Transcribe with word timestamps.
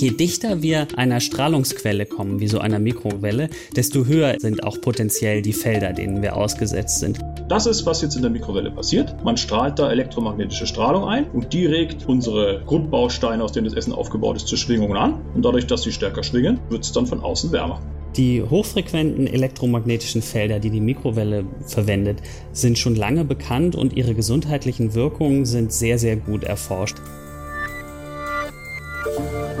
Je 0.00 0.10
dichter 0.10 0.62
wir 0.62 0.86
einer 0.94 1.18
Strahlungsquelle 1.18 2.06
kommen, 2.06 2.38
wie 2.38 2.46
so 2.46 2.60
einer 2.60 2.78
Mikrowelle, 2.78 3.50
desto 3.74 4.06
höher 4.06 4.36
sind 4.38 4.62
auch 4.62 4.80
potenziell 4.80 5.42
die 5.42 5.52
Felder, 5.52 5.92
denen 5.92 6.22
wir 6.22 6.36
ausgesetzt 6.36 7.00
sind. 7.00 7.18
Das 7.48 7.66
ist, 7.66 7.84
was 7.84 8.00
jetzt 8.00 8.14
in 8.14 8.22
der 8.22 8.30
Mikrowelle 8.30 8.70
passiert. 8.70 9.16
Man 9.24 9.36
strahlt 9.36 9.76
da 9.80 9.90
elektromagnetische 9.90 10.68
Strahlung 10.68 11.08
ein 11.08 11.28
und 11.32 11.52
die 11.52 11.66
regt 11.66 12.06
unsere 12.06 12.62
Grundbausteine, 12.64 13.42
aus 13.42 13.50
denen 13.50 13.64
das 13.64 13.74
Essen 13.74 13.92
aufgebaut 13.92 14.36
ist, 14.36 14.46
zu 14.46 14.56
Schwingungen 14.56 14.96
an. 14.96 15.20
Und 15.34 15.44
dadurch, 15.44 15.66
dass 15.66 15.82
sie 15.82 15.90
stärker 15.90 16.22
schwingen, 16.22 16.60
wird 16.70 16.84
es 16.84 16.92
dann 16.92 17.06
von 17.06 17.20
außen 17.20 17.50
wärmer. 17.50 17.82
Die 18.16 18.40
hochfrequenten 18.42 19.26
elektromagnetischen 19.26 20.22
Felder, 20.22 20.60
die 20.60 20.70
die 20.70 20.80
Mikrowelle 20.80 21.44
verwendet, 21.66 22.18
sind 22.52 22.78
schon 22.78 22.94
lange 22.94 23.24
bekannt 23.24 23.74
und 23.74 23.96
ihre 23.96 24.14
gesundheitlichen 24.14 24.94
Wirkungen 24.94 25.44
sind 25.44 25.72
sehr, 25.72 25.98
sehr 25.98 26.14
gut 26.14 26.44
erforscht. 26.44 26.98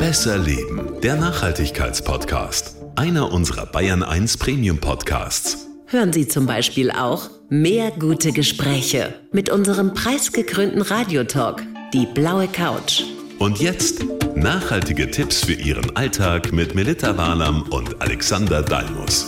Besser 0.08 0.38
Leben, 0.38 1.02
der 1.02 1.16
Nachhaltigkeitspodcast. 1.16 2.76
Einer 2.96 3.30
unserer 3.30 3.66
Bayern 3.66 4.02
1 4.02 4.38
Premium 4.38 4.78
Podcasts. 4.78 5.66
Hören 5.84 6.14
Sie 6.14 6.26
zum 6.26 6.46
Beispiel 6.46 6.90
auch 6.90 7.28
mehr 7.50 7.90
gute 7.90 8.32
Gespräche 8.32 9.12
mit 9.32 9.50
unserem 9.50 9.92
preisgekrönten 9.92 10.80
Radiotalk, 10.80 11.62
die 11.92 12.06
blaue 12.06 12.48
Couch. 12.48 13.02
Und 13.38 13.60
jetzt 13.60 14.02
nachhaltige 14.34 15.10
Tipps 15.10 15.44
für 15.44 15.52
Ihren 15.52 15.94
Alltag 15.94 16.54
mit 16.54 16.74
Melita 16.74 17.18
Walam 17.18 17.64
und 17.64 18.00
Alexander 18.00 18.62
Dalmus. 18.62 19.26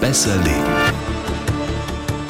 Besser 0.00 0.38
Leben. 0.38 1.13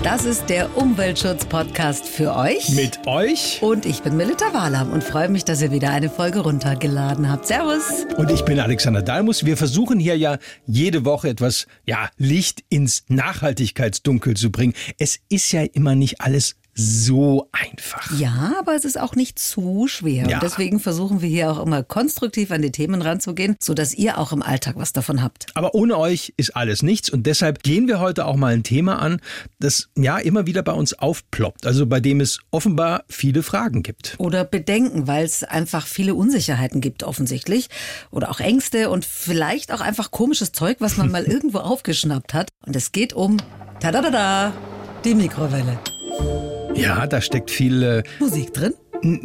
Das 0.05 0.27
ist 0.27 0.51
der 0.51 0.77
Umweltschutz-Podcast 0.77 2.07
für 2.07 2.37
euch. 2.37 2.69
Mit 2.69 3.07
euch. 3.07 3.63
Und 3.63 3.87
ich 3.87 4.03
bin 4.03 4.19
Melita 4.19 4.53
Wahlam 4.53 4.93
und 4.93 5.03
freue 5.03 5.31
mich, 5.31 5.47
dass 5.47 5.63
ihr 5.63 5.71
wieder 5.71 5.93
eine 5.93 6.11
Folge 6.11 6.41
runtergeladen 6.41 7.31
habt. 7.31 7.47
Servus. 7.47 8.05
Und 8.19 8.31
ich 8.31 8.43
bin 8.43 8.61
Alexander 8.61 9.01
Dalmus. 9.01 9.47
Wir 9.47 9.57
versuchen 9.57 9.99
hier 9.99 10.19
ja 10.19 10.37
jede 10.67 11.07
Woche 11.07 11.31
etwas, 11.31 11.67
ja, 11.87 12.11
Licht 12.19 12.63
ins 12.69 13.07
Nachhaltigkeitsdunkel 13.09 14.37
zu 14.37 14.53
bringen. 14.53 14.75
Es 14.99 15.21
ist 15.31 15.51
ja 15.53 15.63
immer 15.63 15.95
nicht 15.95 16.21
alles 16.21 16.57
so 16.75 17.49
einfach. 17.53 18.19
Ja, 18.19 18.55
aber 18.59 18.75
es 18.75 18.85
ist 18.85 18.99
auch 18.99 19.15
nicht 19.15 19.39
zu 19.39 19.87
schwer. 19.89 20.29
Ja. 20.29 20.37
Und 20.37 20.43
deswegen 20.43 20.81
versuchen 20.81 21.23
wir 21.23 21.29
hier 21.29 21.51
auch 21.51 21.65
immer 21.65 21.83
konstruktiv 21.83 22.51
an 22.51 22.63
die 22.63 22.73
Themen 22.73 23.03
ranzugehen, 23.03 23.57
sodass 23.61 23.95
ihr 23.95 24.19
auch 24.19 24.33
im 24.33 24.43
Alltag 24.43 24.75
was 24.77 24.93
davon 24.93 25.23
habt. 25.23 25.47
Aber 25.55 25.75
ohne 25.75 25.97
euch 25.99 26.35
ist 26.37 26.57
alles 26.57 26.83
nichts 26.83 27.11
und 27.11 27.27
deshalb 27.27 27.63
gehen 27.63 27.87
wir 27.87 28.01
heute 28.01 28.27
auch 28.27 28.37
mal 28.37 28.53
ein 28.53 28.65
Thema 28.65 28.99
an, 28.99 29.21
das 29.61 29.89
ja 29.97 30.19
immer 30.19 30.47
wieder 30.47 30.63
bei 30.63 30.73
uns 30.73 30.95
aufploppt, 30.99 31.67
also 31.67 31.87
bei 31.87 32.01
dem 32.01 32.21
es 32.21 32.41
offenbar 32.51 33.05
viele 33.09 33.43
Fragen 33.43 33.83
gibt. 33.83 34.15
Oder 34.19 34.45
Bedenken, 34.45 35.07
weil 35.07 35.25
es 35.25 35.45
einfach 35.45 35.87
viele 35.87 36.15
Unsicherheiten 36.15 36.81
gibt 36.81 37.03
offensichtlich. 37.03 37.69
Oder 38.11 38.31
auch 38.31 38.41
Ängste 38.41 38.91
und 38.91 39.05
vielleicht 39.05 39.73
auch 39.73 39.81
einfach 39.81 40.11
komisches 40.11 40.53
Zeug, 40.53 40.79
was 40.81 40.97
man 40.97 41.11
mal 41.11 41.25
irgendwo 41.25 41.59
aufgeschnappt 41.59 42.35
hat. 42.35 42.49
Und 42.67 42.75
es 42.77 42.93
geht 42.93 43.13
um, 43.13 43.37
tada 43.81 44.53
die 45.05 45.15
Mikrowelle. 45.15 45.79
Ja, 46.75 47.07
da 47.07 47.21
steckt 47.21 47.51
viel, 47.51 47.83
äh, 47.83 48.03
Musik 48.19 48.53
drin? 48.53 48.75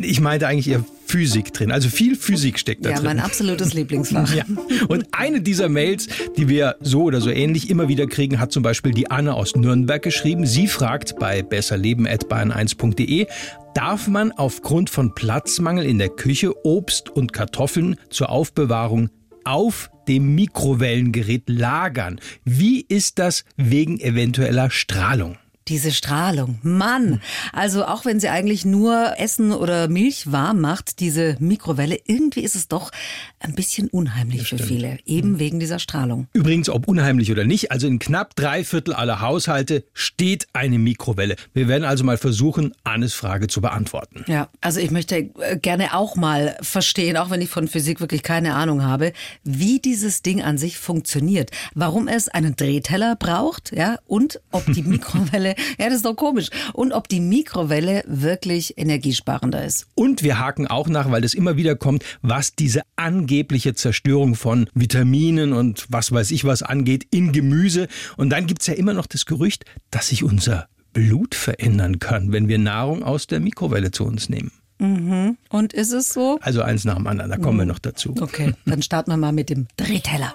ich 0.01 0.19
meinte 0.19 0.45
eigentlich 0.45 0.69
eher 0.69 0.83
Physik 1.05 1.53
drin. 1.53 1.71
Also 1.71 1.87
viel 1.89 2.15
Physik 2.17 2.59
steckt 2.59 2.83
da 2.85 2.89
Ja, 2.89 2.95
drin. 2.97 3.05
mein 3.05 3.19
absolutes 3.19 3.73
Lieblingsfach. 3.73 4.29
Ja. 4.35 4.43
Und 4.89 5.05
eine 5.13 5.41
dieser 5.41 5.69
Mails, 5.69 6.07
die 6.37 6.49
wir 6.49 6.75
so 6.81 7.03
oder 7.03 7.21
so 7.21 7.29
ähnlich 7.29 7.69
immer 7.69 7.87
wieder 7.87 8.05
kriegen, 8.05 8.39
hat 8.39 8.51
zum 8.51 8.61
Beispiel 8.61 8.91
die 8.91 9.09
Anne 9.09 9.33
aus 9.33 9.55
Nürnberg 9.55 10.01
geschrieben. 10.01 10.45
Sie 10.45 10.67
fragt 10.67 11.17
bei 11.17 11.41
besserleben.bayern1.de, 11.43 13.27
darf 13.73 14.07
man 14.07 14.31
aufgrund 14.33 14.89
von 14.89 15.15
Platzmangel 15.15 15.85
in 15.85 15.97
der 15.97 16.09
Küche 16.09 16.53
Obst 16.65 17.09
und 17.09 17.31
Kartoffeln 17.31 17.95
zur 18.09 18.29
Aufbewahrung 18.29 19.09
auf 19.45 19.89
dem 20.09 20.35
Mikrowellengerät 20.35 21.43
lagern? 21.47 22.19
Wie 22.43 22.81
ist 22.81 23.17
das 23.17 23.45
wegen 23.55 23.99
eventueller 23.99 24.69
Strahlung? 24.69 25.37
Diese 25.69 25.91
Strahlung, 25.91 26.57
Mann. 26.63 27.21
Also 27.53 27.85
auch 27.85 28.03
wenn 28.03 28.19
sie 28.19 28.29
eigentlich 28.29 28.65
nur 28.65 29.13
Essen 29.19 29.51
oder 29.51 29.87
Milch 29.87 30.31
warm 30.31 30.61
macht, 30.61 30.99
diese 30.99 31.37
Mikrowelle, 31.39 31.99
irgendwie 32.07 32.41
ist 32.41 32.55
es 32.55 32.67
doch 32.67 32.91
ein 33.39 33.53
bisschen 33.53 33.87
unheimlich 33.87 34.49
für 34.49 34.57
viele, 34.57 34.97
eben 35.05 35.37
wegen 35.37 35.59
dieser 35.59 35.77
Strahlung. 35.77 36.27
Übrigens, 36.33 36.69
ob 36.69 36.87
unheimlich 36.87 37.31
oder 37.31 37.45
nicht, 37.45 37.71
also 37.71 37.85
in 37.85 37.99
knapp 37.99 38.35
drei 38.35 38.63
Viertel 38.63 38.93
aller 38.95 39.21
Haushalte 39.21 39.83
steht 39.93 40.47
eine 40.53 40.79
Mikrowelle. 40.79 41.35
Wir 41.53 41.67
werden 41.67 41.83
also 41.83 42.03
mal 42.03 42.17
versuchen, 42.17 42.73
Annes 42.83 43.13
Frage 43.13 43.47
zu 43.47 43.61
beantworten. 43.61 44.25
Ja, 44.27 44.49
also 44.61 44.79
ich 44.79 44.89
möchte 44.89 45.17
äh, 45.17 45.57
gerne 45.57 45.93
auch 45.93 46.15
mal 46.15 46.57
verstehen, 46.61 47.15
auch 47.15 47.29
wenn 47.29 47.41
ich 47.41 47.49
von 47.49 47.67
Physik 47.67 48.01
wirklich 48.01 48.23
keine 48.23 48.55
Ahnung 48.55 48.83
habe, 48.83 49.13
wie 49.43 49.79
dieses 49.79 50.23
Ding 50.23 50.41
an 50.41 50.57
sich 50.57 50.79
funktioniert. 50.79 51.51
Warum 51.75 52.07
es 52.07 52.27
einen 52.27 52.55
Drehteller 52.55 53.15
braucht, 53.15 53.71
ja, 53.71 53.99
und 54.07 54.41
ob 54.51 54.65
die 54.73 54.83
Mikrowelle, 54.89 55.55
ja, 55.77 55.85
das 55.85 55.95
ist 55.95 56.05
doch 56.05 56.15
komisch, 56.15 56.49
und 56.73 56.93
ob 56.93 57.07
die 57.07 57.19
Mikrowelle 57.19 58.03
wirklich 58.07 58.77
energiesparender 58.77 59.63
ist. 59.63 59.87
Und 59.95 60.23
wir 60.23 60.39
haken 60.39 60.67
auch 60.67 60.87
nach, 60.87 61.11
weil 61.11 61.21
das 61.21 61.33
immer 61.33 61.57
wieder 61.57 61.75
kommt, 61.75 62.03
was 62.21 62.55
diese 62.55 62.81
angebliche 62.95 63.73
Zerstörung 63.73 64.35
von 64.35 64.69
Vitaminen 64.73 65.53
und 65.53 65.85
was 65.89 66.11
weiß 66.11 66.31
ich 66.31 66.45
was 66.45 66.63
angeht 66.63 67.05
in 67.11 67.31
Gemüse. 67.31 67.87
Und 68.17 68.29
dann 68.29 68.47
gibt's 68.47 68.67
ja 68.67 68.73
immer 68.73 68.93
noch 68.93 69.07
das 69.07 69.25
Gerücht, 69.25 69.65
dass 69.91 70.09
sich 70.09 70.23
unser 70.23 70.67
Blut 70.93 71.35
verändern 71.35 71.99
kann, 71.99 72.31
wenn 72.31 72.47
wir 72.47 72.57
Nahrung 72.57 73.03
aus 73.03 73.27
der 73.27 73.39
Mikrowelle 73.39 73.91
zu 73.91 74.05
uns 74.05 74.29
nehmen. 74.29 74.51
Und 74.79 75.73
ist 75.73 75.91
es 75.91 76.09
so? 76.13 76.39
Also 76.41 76.61
eins 76.61 76.85
nach 76.85 76.95
dem 76.95 77.05
anderen, 77.05 77.29
da 77.29 77.37
kommen 77.37 77.59
wir 77.59 77.65
noch 77.65 77.79
dazu. 77.79 78.15
Okay, 78.19 78.53
dann 78.65 78.81
starten 78.81 79.11
wir 79.11 79.17
mal 79.17 79.33
mit 79.33 79.49
dem 79.49 79.67
Drehteller. 79.75 80.33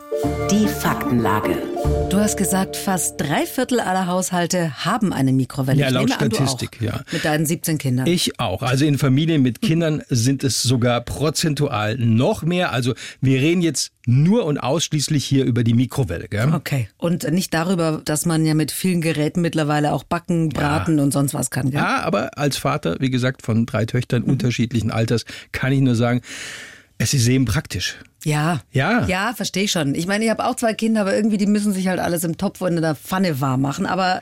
Die 0.50 0.68
Faktenlage. 0.68 1.73
Du 2.10 2.20
hast 2.20 2.36
gesagt, 2.36 2.76
fast 2.76 3.20
drei 3.20 3.44
Viertel 3.44 3.80
aller 3.80 4.06
Haushalte 4.06 4.84
haben 4.84 5.12
eine 5.12 5.32
Mikrowelle. 5.32 5.80
Ja, 5.80 5.88
laut 5.88 6.12
an, 6.12 6.30
Statistik, 6.30 6.76
auch. 6.78 6.84
ja. 6.84 7.00
Mit 7.10 7.24
deinen 7.24 7.44
17 7.44 7.76
Kindern. 7.76 8.06
Ich 8.06 8.38
auch. 8.38 8.62
Also 8.62 8.84
in 8.84 8.98
Familien 8.98 9.42
mit 9.42 9.60
Kindern 9.60 10.02
sind 10.08 10.44
es 10.44 10.62
sogar 10.62 11.00
prozentual 11.00 11.98
noch 11.98 12.42
mehr. 12.42 12.72
Also 12.72 12.94
wir 13.20 13.40
reden 13.40 13.62
jetzt 13.62 13.90
nur 14.06 14.44
und 14.44 14.58
ausschließlich 14.58 15.24
hier 15.24 15.44
über 15.44 15.64
die 15.64 15.74
Mikrowelle. 15.74 16.28
Gell? 16.28 16.54
Okay. 16.54 16.88
Und 16.98 17.30
nicht 17.32 17.52
darüber, 17.52 18.00
dass 18.04 18.26
man 18.26 18.46
ja 18.46 18.54
mit 18.54 18.70
vielen 18.70 19.00
Geräten 19.00 19.40
mittlerweile 19.40 19.92
auch 19.92 20.04
backen, 20.04 20.50
braten 20.50 21.00
und 21.00 21.12
sonst 21.12 21.34
was 21.34 21.50
kann, 21.50 21.70
gell? 21.70 21.80
Ja, 21.80 22.02
aber 22.02 22.38
als 22.38 22.56
Vater, 22.56 22.96
wie 23.00 23.10
gesagt, 23.10 23.42
von 23.42 23.66
drei 23.66 23.86
Töchtern 23.86 24.22
unterschiedlichen 24.22 24.90
Alters, 24.90 25.24
kann 25.52 25.72
ich 25.72 25.80
nur 25.80 25.96
sagen, 25.96 26.20
es 26.96 27.12
ist 27.12 27.26
eben 27.26 27.44
praktisch. 27.44 27.96
Ja. 28.24 28.60
Ja. 28.72 29.06
Ja, 29.06 29.32
verstehe 29.34 29.68
schon. 29.68 29.94
Ich 29.94 30.06
meine, 30.06 30.24
ich 30.24 30.30
habe 30.30 30.44
auch 30.44 30.56
zwei 30.56 30.74
Kinder, 30.74 31.02
aber 31.02 31.14
irgendwie, 31.14 31.36
die 31.36 31.46
müssen 31.46 31.72
sich 31.72 31.88
halt 31.88 32.00
alles 32.00 32.24
im 32.24 32.36
Topf 32.36 32.60
und 32.60 32.76
in 32.76 32.82
der 32.82 32.94
Pfanne 32.94 33.40
warm 33.40 33.60
machen. 33.60 33.86
Aber 33.86 34.20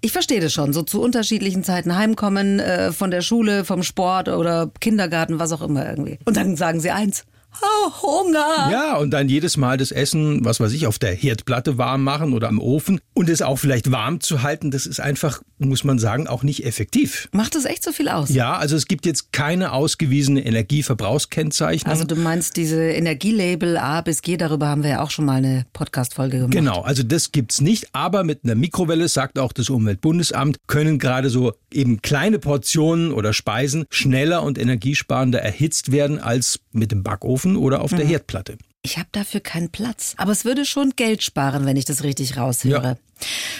ich 0.00 0.12
verstehe 0.12 0.40
das 0.40 0.52
schon. 0.52 0.72
So 0.72 0.82
zu 0.82 1.00
unterschiedlichen 1.00 1.64
Zeiten 1.64 1.96
heimkommen, 1.96 2.60
äh, 2.60 2.92
von 2.92 3.10
der 3.10 3.22
Schule, 3.22 3.64
vom 3.64 3.82
Sport 3.82 4.28
oder 4.28 4.70
Kindergarten, 4.80 5.38
was 5.38 5.52
auch 5.52 5.62
immer 5.62 5.88
irgendwie. 5.88 6.18
Und 6.24 6.36
dann 6.36 6.56
sagen 6.56 6.80
sie 6.80 6.90
eins. 6.90 7.24
Oh, 7.62 8.02
Hunger. 8.02 8.70
Ja, 8.70 8.96
und 8.96 9.10
dann 9.10 9.28
jedes 9.28 9.56
Mal 9.56 9.76
das 9.76 9.92
Essen, 9.92 10.44
was 10.44 10.60
weiß 10.60 10.72
ich, 10.72 10.86
auf 10.86 10.98
der 10.98 11.14
Herdplatte 11.14 11.78
warm 11.78 12.02
machen 12.02 12.32
oder 12.32 12.48
am 12.48 12.58
Ofen 12.58 13.00
und 13.14 13.28
es 13.28 13.42
auch 13.42 13.56
vielleicht 13.56 13.90
warm 13.90 14.20
zu 14.20 14.42
halten, 14.42 14.70
das 14.70 14.86
ist 14.86 15.00
einfach, 15.00 15.42
muss 15.58 15.84
man 15.84 15.98
sagen, 15.98 16.26
auch 16.26 16.42
nicht 16.42 16.64
effektiv. 16.64 17.28
Macht 17.32 17.54
das 17.54 17.64
echt 17.64 17.84
so 17.84 17.92
viel 17.92 18.08
aus? 18.08 18.30
Ja, 18.30 18.56
also 18.56 18.76
es 18.76 18.86
gibt 18.86 19.06
jetzt 19.06 19.32
keine 19.32 19.72
ausgewiesene 19.72 20.44
Energieverbrauchskennzeichnung. 20.44 21.90
Also 21.90 22.04
du 22.04 22.16
meinst 22.16 22.56
diese 22.56 22.82
Energielabel 22.82 23.76
A 23.76 24.00
bis 24.00 24.22
G, 24.22 24.36
darüber 24.36 24.68
haben 24.68 24.82
wir 24.82 24.90
ja 24.90 25.02
auch 25.02 25.10
schon 25.10 25.24
mal 25.24 25.36
eine 25.36 25.66
Podcast-Folge 25.72 26.38
gemacht. 26.38 26.52
Genau, 26.52 26.80
also 26.82 27.02
das 27.02 27.32
gibt's 27.32 27.60
nicht, 27.60 27.94
aber 27.94 28.24
mit 28.24 28.40
einer 28.44 28.54
Mikrowelle, 28.54 29.08
sagt 29.08 29.38
auch 29.38 29.52
das 29.52 29.70
Umweltbundesamt, 29.70 30.58
können 30.66 30.98
gerade 30.98 31.30
so 31.30 31.52
eben 31.72 32.02
kleine 32.02 32.38
Portionen 32.38 33.12
oder 33.12 33.32
Speisen 33.32 33.84
schneller 33.90 34.42
und 34.42 34.58
energiesparender 34.58 35.40
erhitzt 35.40 35.92
werden 35.92 36.18
als 36.18 36.60
mit 36.72 36.90
dem 36.90 37.02
Backofen 37.02 37.43
oder 37.56 37.82
auf 37.82 37.90
der 37.90 38.04
Herdplatte. 38.06 38.56
Ich 38.86 38.98
habe 38.98 39.08
dafür 39.12 39.40
keinen 39.40 39.70
Platz. 39.70 40.12
Aber 40.18 40.32
es 40.32 40.44
würde 40.44 40.66
schon 40.66 40.90
Geld 40.94 41.22
sparen, 41.22 41.64
wenn 41.64 41.76
ich 41.76 41.86
das 41.86 42.02
richtig 42.04 42.36
raushöre. 42.36 42.98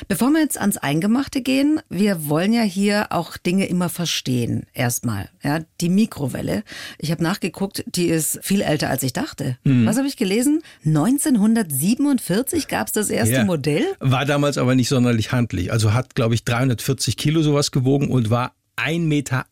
Bevor 0.09 0.31
wir 0.33 0.41
jetzt 0.41 0.61
ans 0.61 0.77
Eingemachte 0.77 1.41
gehen, 1.41 1.81
wir 1.89 2.29
wollen 2.29 2.53
ja 2.53 2.61
hier 2.61 3.07
auch 3.11 3.39
Dinge 3.39 3.65
immer 3.67 3.89
verstehen. 3.89 4.67
Erstmal, 4.75 5.31
ja, 5.43 5.61
die 5.81 5.89
Mikrowelle. 5.89 6.63
Ich 6.99 7.11
habe 7.11 7.23
nachgeguckt, 7.23 7.85
die 7.87 8.09
ist 8.09 8.39
viel 8.43 8.61
älter 8.61 8.91
als 8.91 9.03
ich 9.03 9.15
dachte. 9.15 9.57
Was 9.65 9.97
habe 9.97 10.09
ich 10.09 10.19
gelesen? 10.19 10.61
1947 10.85 12.69
gab 12.69 12.89
es 12.89 12.93
das 12.93 13.09
erste 13.11 13.35
Ja. 13.37 13.45
Modell. 13.45 13.85
War 14.01 14.25
damals 14.27 14.59
aber 14.59 14.75
nicht 14.75 14.89
sonderlich 14.89 15.33
handlich. 15.33 15.73
Also 15.73 15.95
hat, 15.95 16.15
glaube 16.15 16.35
ich, 16.35 16.45
340 16.45 17.17
Kilo 17.17 17.43
sowas 17.43 17.71
gewogen 17.71 18.11
und 18.11 18.29
war 18.31 18.53
1,80 18.77 19.01
Meter 19.01 19.47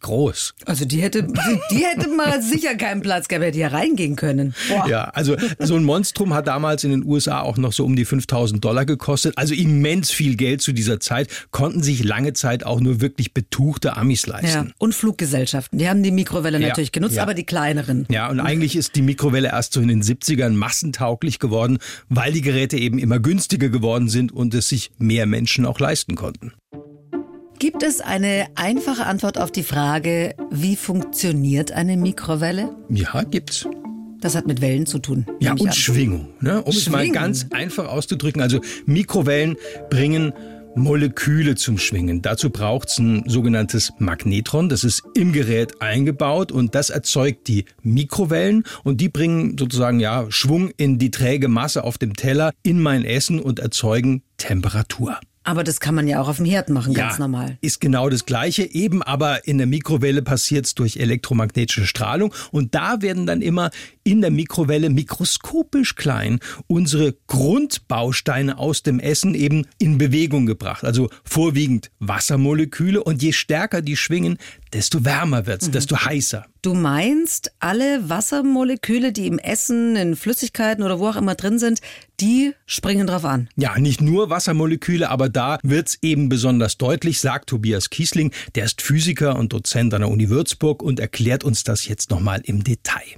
groß. 0.00 0.54
Also 0.64 0.84
die 0.84 1.02
hätte, 1.02 1.26
die 1.70 1.84
hätte 1.84 2.08
mal 2.08 2.42
sicher 2.42 2.74
keinen 2.74 3.02
Platz 3.02 3.28
gehabt, 3.28 3.44
hätte 3.44 3.58
hier 3.58 3.72
reingehen 3.72 4.16
können. 4.16 4.54
Boah. 4.68 4.88
Ja, 4.88 5.04
also 5.04 5.36
so 5.58 5.76
ein 5.76 5.84
Monstrum 5.84 6.34
hat 6.34 6.46
damals 6.46 6.84
in 6.84 6.90
den 6.90 7.04
USA 7.04 7.40
auch 7.40 7.58
noch 7.58 7.72
so 7.72 7.84
um 7.84 7.96
die 7.96 8.04
5000 8.04 8.64
Dollar 8.64 8.86
gekostet. 8.86 9.36
Also 9.36 9.54
immens 9.54 10.10
viel 10.10 10.36
Geld 10.36 10.62
zu 10.62 10.72
dieser 10.72 11.00
Zeit, 11.00 11.28
konnten 11.50 11.82
sich 11.82 12.02
lange 12.04 12.32
Zeit 12.32 12.64
auch 12.64 12.80
nur 12.80 13.00
wirklich 13.00 13.34
betuchte 13.34 13.96
Amis 13.96 14.26
leisten. 14.26 14.68
Ja. 14.68 14.74
Und 14.78 14.94
Fluggesellschaften, 14.94 15.78
die 15.78 15.88
haben 15.88 16.02
die 16.02 16.10
Mikrowelle 16.10 16.58
ja. 16.58 16.68
natürlich 16.68 16.92
genutzt, 16.92 17.16
ja. 17.16 17.22
aber 17.22 17.34
die 17.34 17.44
kleineren. 17.44 18.06
Ja, 18.10 18.30
und 18.30 18.40
eigentlich 18.40 18.76
ist 18.76 18.96
die 18.96 19.02
Mikrowelle 19.02 19.48
erst 19.48 19.74
so 19.74 19.80
in 19.80 19.88
den 19.88 20.02
70ern 20.02 20.50
massentauglich 20.50 21.38
geworden, 21.38 21.78
weil 22.08 22.32
die 22.32 22.42
Geräte 22.42 22.78
eben 22.78 22.98
immer 22.98 23.18
günstiger 23.18 23.68
geworden 23.68 24.08
sind 24.08 24.32
und 24.32 24.54
es 24.54 24.68
sich 24.68 24.90
mehr 24.98 25.26
Menschen 25.26 25.66
auch 25.66 25.78
leisten 25.78 26.14
konnten. 26.14 26.52
Gibt 27.58 27.82
es 27.82 28.02
eine 28.02 28.48
einfache 28.54 29.06
Antwort 29.06 29.38
auf 29.38 29.50
die 29.50 29.62
Frage, 29.62 30.34
wie 30.50 30.76
funktioniert 30.76 31.72
eine 31.72 31.96
Mikrowelle? 31.96 32.76
Ja, 32.90 33.22
gibt's. 33.22 33.66
Das 34.20 34.34
hat 34.34 34.46
mit 34.46 34.60
Wellen 34.60 34.84
zu 34.84 34.98
tun. 34.98 35.24
Ja, 35.40 35.52
und 35.52 35.74
Schwingung. 35.74 36.28
Ne? 36.40 36.62
Um 36.62 36.72
Schwingung. 36.72 36.76
es 36.76 36.88
mal 36.90 37.10
ganz 37.10 37.46
einfach 37.52 37.88
auszudrücken. 37.88 38.42
Also 38.42 38.60
Mikrowellen 38.84 39.56
bringen 39.88 40.32
Moleküle 40.74 41.54
zum 41.54 41.78
Schwingen. 41.78 42.20
Dazu 42.20 42.50
braucht 42.50 42.90
es 42.90 42.98
ein 42.98 43.24
sogenanntes 43.26 43.92
Magnetron. 43.98 44.68
Das 44.68 44.84
ist 44.84 45.02
im 45.14 45.32
Gerät 45.32 45.80
eingebaut 45.80 46.52
und 46.52 46.74
das 46.74 46.90
erzeugt 46.90 47.48
die 47.48 47.64
Mikrowellen 47.82 48.64
und 48.84 49.00
die 49.00 49.08
bringen 49.08 49.56
sozusagen 49.58 50.00
ja 50.00 50.26
Schwung 50.28 50.70
in 50.76 50.98
die 50.98 51.10
träge 51.10 51.48
Masse 51.48 51.84
auf 51.84 51.96
dem 51.96 52.14
Teller 52.14 52.52
in 52.62 52.80
mein 52.80 53.04
Essen 53.04 53.40
und 53.40 53.60
erzeugen 53.60 54.22
Temperatur. 54.36 55.18
Aber 55.46 55.62
das 55.62 55.78
kann 55.78 55.94
man 55.94 56.08
ja 56.08 56.20
auch 56.20 56.28
auf 56.28 56.38
dem 56.38 56.44
Herd 56.44 56.70
machen, 56.70 56.92
ja, 56.92 57.06
ganz 57.06 57.20
normal. 57.20 57.56
Ist 57.60 57.80
genau 57.80 58.08
das 58.08 58.26
Gleiche, 58.26 58.64
eben 58.64 59.00
aber 59.00 59.46
in 59.46 59.58
der 59.58 59.68
Mikrowelle 59.68 60.20
passiert 60.22 60.66
es 60.66 60.74
durch 60.74 60.96
elektromagnetische 60.96 61.86
Strahlung 61.86 62.34
und 62.50 62.74
da 62.74 63.00
werden 63.00 63.26
dann 63.26 63.42
immer 63.42 63.70
in 64.02 64.22
der 64.22 64.32
Mikrowelle 64.32 64.90
mikroskopisch 64.90 65.94
klein 65.94 66.40
unsere 66.66 67.14
Grundbausteine 67.28 68.58
aus 68.58 68.82
dem 68.82 68.98
Essen 68.98 69.36
eben 69.36 69.66
in 69.78 69.98
Bewegung 69.98 70.46
gebracht. 70.46 70.82
Also 70.82 71.10
vorwiegend 71.22 71.92
Wassermoleküle 72.00 73.02
und 73.02 73.22
je 73.22 73.32
stärker 73.32 73.82
die 73.82 73.96
schwingen, 73.96 74.38
desto 74.72 75.04
wärmer 75.04 75.46
wird's, 75.46 75.68
mhm. 75.68 75.72
desto 75.72 76.04
heißer. 76.04 76.44
Du 76.66 76.74
meinst, 76.74 77.52
alle 77.60 78.08
Wassermoleküle, 78.08 79.12
die 79.12 79.28
im 79.28 79.38
Essen, 79.38 79.94
in 79.94 80.16
Flüssigkeiten 80.16 80.82
oder 80.82 80.98
wo 80.98 81.06
auch 81.06 81.14
immer 81.14 81.36
drin 81.36 81.60
sind, 81.60 81.78
die 82.18 82.54
springen 82.66 83.06
drauf 83.06 83.24
an? 83.24 83.48
Ja, 83.54 83.78
nicht 83.78 84.00
nur 84.00 84.30
Wassermoleküle, 84.30 85.08
aber 85.08 85.28
da 85.28 85.60
wird's 85.62 85.96
eben 86.02 86.28
besonders 86.28 86.76
deutlich, 86.76 87.20
sagt 87.20 87.50
Tobias 87.50 87.88
Kiesling. 87.90 88.32
Der 88.56 88.64
ist 88.64 88.82
Physiker 88.82 89.36
und 89.36 89.52
Dozent 89.52 89.94
an 89.94 90.00
der 90.00 90.10
Uni 90.10 90.28
Würzburg 90.28 90.82
und 90.82 90.98
erklärt 90.98 91.44
uns 91.44 91.62
das 91.62 91.86
jetzt 91.86 92.10
nochmal 92.10 92.40
im 92.42 92.64
Detail. 92.64 93.14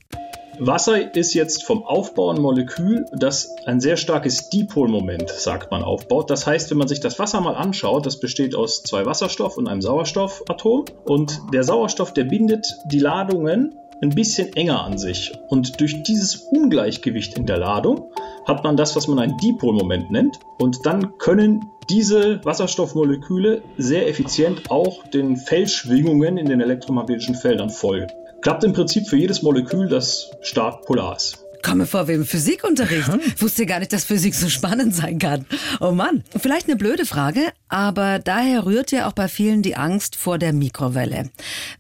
Wasser 0.61 1.15
ist 1.15 1.35
jetzt 1.35 1.65
vom 1.65 1.85
Aufbau 1.85 2.31
ein 2.31 2.41
Molekül, 2.41 3.07
das 3.13 3.55
ein 3.65 3.81
sehr 3.81 3.97
starkes 3.97 4.49
Dipolmoment, 4.49 5.31
sagt 5.31 5.71
man, 5.71 5.83
aufbaut. 5.83 6.31
Das 6.31 6.47
heißt, 6.47 6.71
wenn 6.71 6.79
man 6.79 6.89
sich 6.89 7.01
das 7.01 7.19
Wasser 7.19 7.41
mal 7.41 7.55
anschaut, 7.55 8.07
das 8.07 8.19
besteht 8.19 8.55
aus 8.55 8.83
zwei 8.83 9.07
Wasserstoff 9.07 9.57
und 9.57 9.69
einem 9.69 9.83
Sauerstoffatom. 9.83 10.87
Und 11.05 11.41
der 11.53 11.63
Sauerstoff, 11.63 12.13
der 12.13 12.25
bindet 12.25 12.67
die 12.87 12.99
Ladungen 12.99 13.75
ein 14.01 14.11
bisschen 14.11 14.53
enger 14.55 14.85
an 14.85 14.99
sich. 14.99 15.33
Und 15.49 15.81
durch 15.81 16.03
dieses 16.03 16.37
Ungleichgewicht 16.37 17.37
in 17.37 17.47
der 17.47 17.59
Ladung 17.59 18.13
hat 18.47 18.65
man 18.65 18.77
das, 18.77 18.97
was 18.97 19.09
man 19.09 19.19
ein 19.19 19.37
Dipolmoment 19.39 20.11
nennt. 20.11 20.39
Und 20.59 20.87
dann 20.87 21.19
können 21.19 21.71
diese 21.91 22.45
Wasserstoffmoleküle 22.45 23.63
sehr 23.77 24.09
effizient 24.09 24.71
auch 24.71 25.05
den 25.09 25.37
Feldschwingungen 25.37 26.37
in 26.37 26.47
den 26.47 26.61
elektromagnetischen 26.61 27.35
Feldern 27.35 27.71
folgen. 27.71 28.09
Klappt 28.41 28.65
im 28.65 28.73
Prinzip 28.73 29.09
für 29.09 29.17
jedes 29.17 29.43
Molekül, 29.43 29.89
das 29.89 30.31
stark 30.41 30.87
polar 30.87 31.17
ist. 31.17 31.48
Komme 31.63 31.87
vor 31.87 32.09
wie 32.09 32.13
im 32.13 32.25
Physikunterricht. 32.25 33.09
Ja. 33.09 33.19
Wusste 33.39 33.67
gar 33.67 33.81
nicht, 33.81 33.93
dass 33.93 34.05
Physik 34.05 34.35
so 34.35 34.49
spannend 34.49 34.95
sein 34.95 35.19
kann. 35.19 35.45
Oh 35.81 35.93
Mann. 35.93 36.23
Vielleicht 36.37 36.67
eine 36.67 36.77
blöde 36.77 37.05
Frage, 37.05 37.41
aber 37.69 38.19
daher 38.19 38.65
rührt 38.65 38.93
ja 38.93 39.09
auch 39.09 39.13
bei 39.13 39.29
vielen 39.29 39.63
die 39.63 39.77
Angst 39.77 40.17
vor 40.17 40.39
der 40.39 40.53
Mikrowelle. 40.53 41.31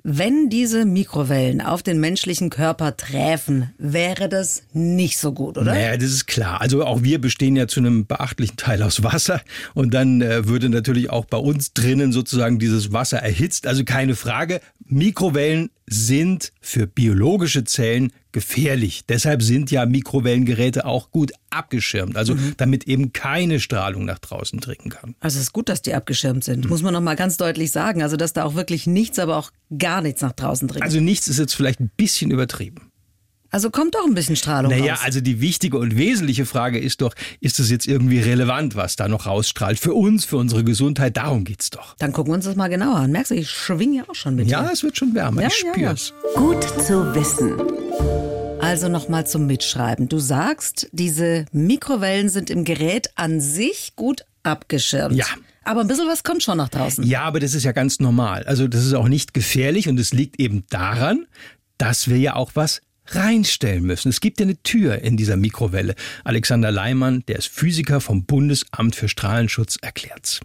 Wenn 0.02 0.48
diese 0.50 0.84
Mikrowellen 0.84 1.60
auf 1.60 1.82
den 1.82 2.00
menschlichen 2.00 2.50
Körper 2.50 2.96
träfen, 2.96 3.72
wäre 3.78 4.28
das 4.28 4.62
nicht 4.72 5.18
so 5.18 5.32
gut, 5.32 5.56
oder? 5.58 5.72
Naja, 5.72 5.96
das 5.96 6.10
ist 6.10 6.26
klar. 6.26 6.60
Also 6.60 6.84
auch 6.84 7.02
wir 7.02 7.20
bestehen 7.20 7.56
ja 7.56 7.68
zu 7.68 7.80
einem 7.80 8.06
beachtlichen 8.06 8.56
Teil 8.56 8.82
aus 8.82 9.02
Wasser 9.02 9.40
und 9.74 9.94
dann 9.94 10.20
äh, 10.22 10.46
würde 10.46 10.68
natürlich 10.68 11.10
auch 11.10 11.24
bei 11.24 11.38
uns 11.38 11.72
drinnen 11.72 12.12
sozusagen 12.12 12.58
dieses 12.58 12.92
Wasser 12.92 13.18
erhitzt. 13.18 13.66
Also 13.66 13.84
keine 13.84 14.16
Frage. 14.16 14.60
Mikrowellen 14.84 15.70
sind 15.86 16.52
für 16.60 16.86
biologische 16.86 17.64
Zellen 17.64 18.12
gefährlich. 18.38 19.02
Deshalb 19.08 19.42
sind 19.42 19.72
ja 19.72 19.84
Mikrowellengeräte 19.84 20.84
auch 20.84 21.10
gut 21.10 21.32
abgeschirmt, 21.50 22.16
also 22.16 22.36
mhm. 22.36 22.54
damit 22.56 22.84
eben 22.84 23.12
keine 23.12 23.58
Strahlung 23.58 24.04
nach 24.04 24.20
draußen 24.20 24.60
dringen 24.60 24.90
kann. 24.90 25.16
Also 25.18 25.38
es 25.38 25.46
ist 25.46 25.52
gut, 25.52 25.68
dass 25.68 25.82
die 25.82 25.92
abgeschirmt 25.92 26.44
sind, 26.44 26.64
mhm. 26.64 26.70
muss 26.70 26.82
man 26.82 26.94
noch 26.94 27.00
mal 27.00 27.16
ganz 27.16 27.36
deutlich 27.36 27.72
sagen, 27.72 28.00
also 28.00 28.16
dass 28.16 28.34
da 28.34 28.44
auch 28.44 28.54
wirklich 28.54 28.86
nichts, 28.86 29.18
aber 29.18 29.36
auch 29.36 29.50
gar 29.76 30.02
nichts 30.02 30.22
nach 30.22 30.30
draußen 30.30 30.68
dringt. 30.68 30.84
Also 30.84 31.00
nichts 31.00 31.26
ist 31.26 31.40
jetzt 31.40 31.54
vielleicht 31.54 31.80
ein 31.80 31.90
bisschen 31.96 32.30
übertrieben. 32.30 32.87
Also 33.50 33.70
kommt 33.70 33.94
doch 33.94 34.04
ein 34.06 34.14
bisschen 34.14 34.36
Strahlung 34.36 34.70
naja, 34.70 34.94
raus. 34.94 35.02
also 35.04 35.20
die 35.22 35.40
wichtige 35.40 35.78
und 35.78 35.96
wesentliche 35.96 36.44
Frage 36.44 36.78
ist 36.78 37.00
doch, 37.00 37.14
ist 37.40 37.58
es 37.60 37.70
jetzt 37.70 37.86
irgendwie 37.86 38.18
relevant, 38.20 38.76
was 38.76 38.96
da 38.96 39.08
noch 39.08 39.24
rausstrahlt? 39.26 39.78
Für 39.78 39.94
uns, 39.94 40.26
für 40.26 40.36
unsere 40.36 40.64
Gesundheit, 40.64 41.16
darum 41.16 41.44
geht's 41.44 41.70
doch. 41.70 41.96
Dann 41.98 42.12
gucken 42.12 42.32
wir 42.32 42.36
uns 42.36 42.44
das 42.44 42.56
mal 42.56 42.68
genauer 42.68 42.96
an. 42.96 43.10
Merkst 43.10 43.30
du, 43.30 43.36
ich 43.36 43.48
schwinge 43.50 43.98
ja 43.98 44.02
auch 44.08 44.14
schon 44.14 44.34
mit 44.34 44.48
Ja, 44.48 44.64
dir. 44.64 44.72
es 44.72 44.82
wird 44.82 44.98
schon 44.98 45.14
wärmer, 45.14 45.42
ja, 45.42 45.48
ich 45.48 45.54
spür's. 45.54 46.12
Ja, 46.22 46.30
ja. 46.34 46.40
Gut 46.40 46.62
zu 46.86 47.14
wissen. 47.14 47.54
Also 48.60 48.88
nochmal 48.88 49.26
zum 49.26 49.46
Mitschreiben. 49.46 50.08
Du 50.08 50.18
sagst, 50.18 50.88
diese 50.92 51.46
Mikrowellen 51.52 52.28
sind 52.28 52.50
im 52.50 52.64
Gerät 52.64 53.08
an 53.14 53.40
sich 53.40 53.92
gut 53.96 54.24
abgeschirmt. 54.42 55.14
Ja. 55.16 55.24
Aber 55.64 55.80
ein 55.82 55.86
bisschen 55.86 56.08
was 56.08 56.22
kommt 56.22 56.42
schon 56.42 56.58
nach 56.58 56.68
draußen. 56.68 57.04
Ja, 57.04 57.22
aber 57.22 57.40
das 57.40 57.54
ist 57.54 57.64
ja 57.64 57.72
ganz 57.72 58.00
normal. 58.00 58.42
Also 58.44 58.68
das 58.68 58.84
ist 58.84 58.94
auch 58.94 59.08
nicht 59.08 59.32
gefährlich 59.32 59.88
und 59.88 59.98
es 60.00 60.12
liegt 60.12 60.40
eben 60.40 60.64
daran, 60.70 61.26
dass 61.78 62.08
wir 62.08 62.18
ja 62.18 62.34
auch 62.36 62.50
was 62.54 62.80
reinstellen 63.10 63.84
müssen. 63.84 64.08
Es 64.08 64.20
gibt 64.20 64.40
ja 64.40 64.44
eine 64.44 64.62
Tür 64.62 65.02
in 65.02 65.16
dieser 65.16 65.36
Mikrowelle. 65.36 65.94
Alexander 66.24 66.70
Leimann, 66.70 67.24
der 67.28 67.36
ist 67.36 67.48
Physiker 67.48 68.00
vom 68.00 68.24
Bundesamt 68.24 68.94
für 68.94 69.08
Strahlenschutz, 69.08 69.76
erklärt's. 69.80 70.40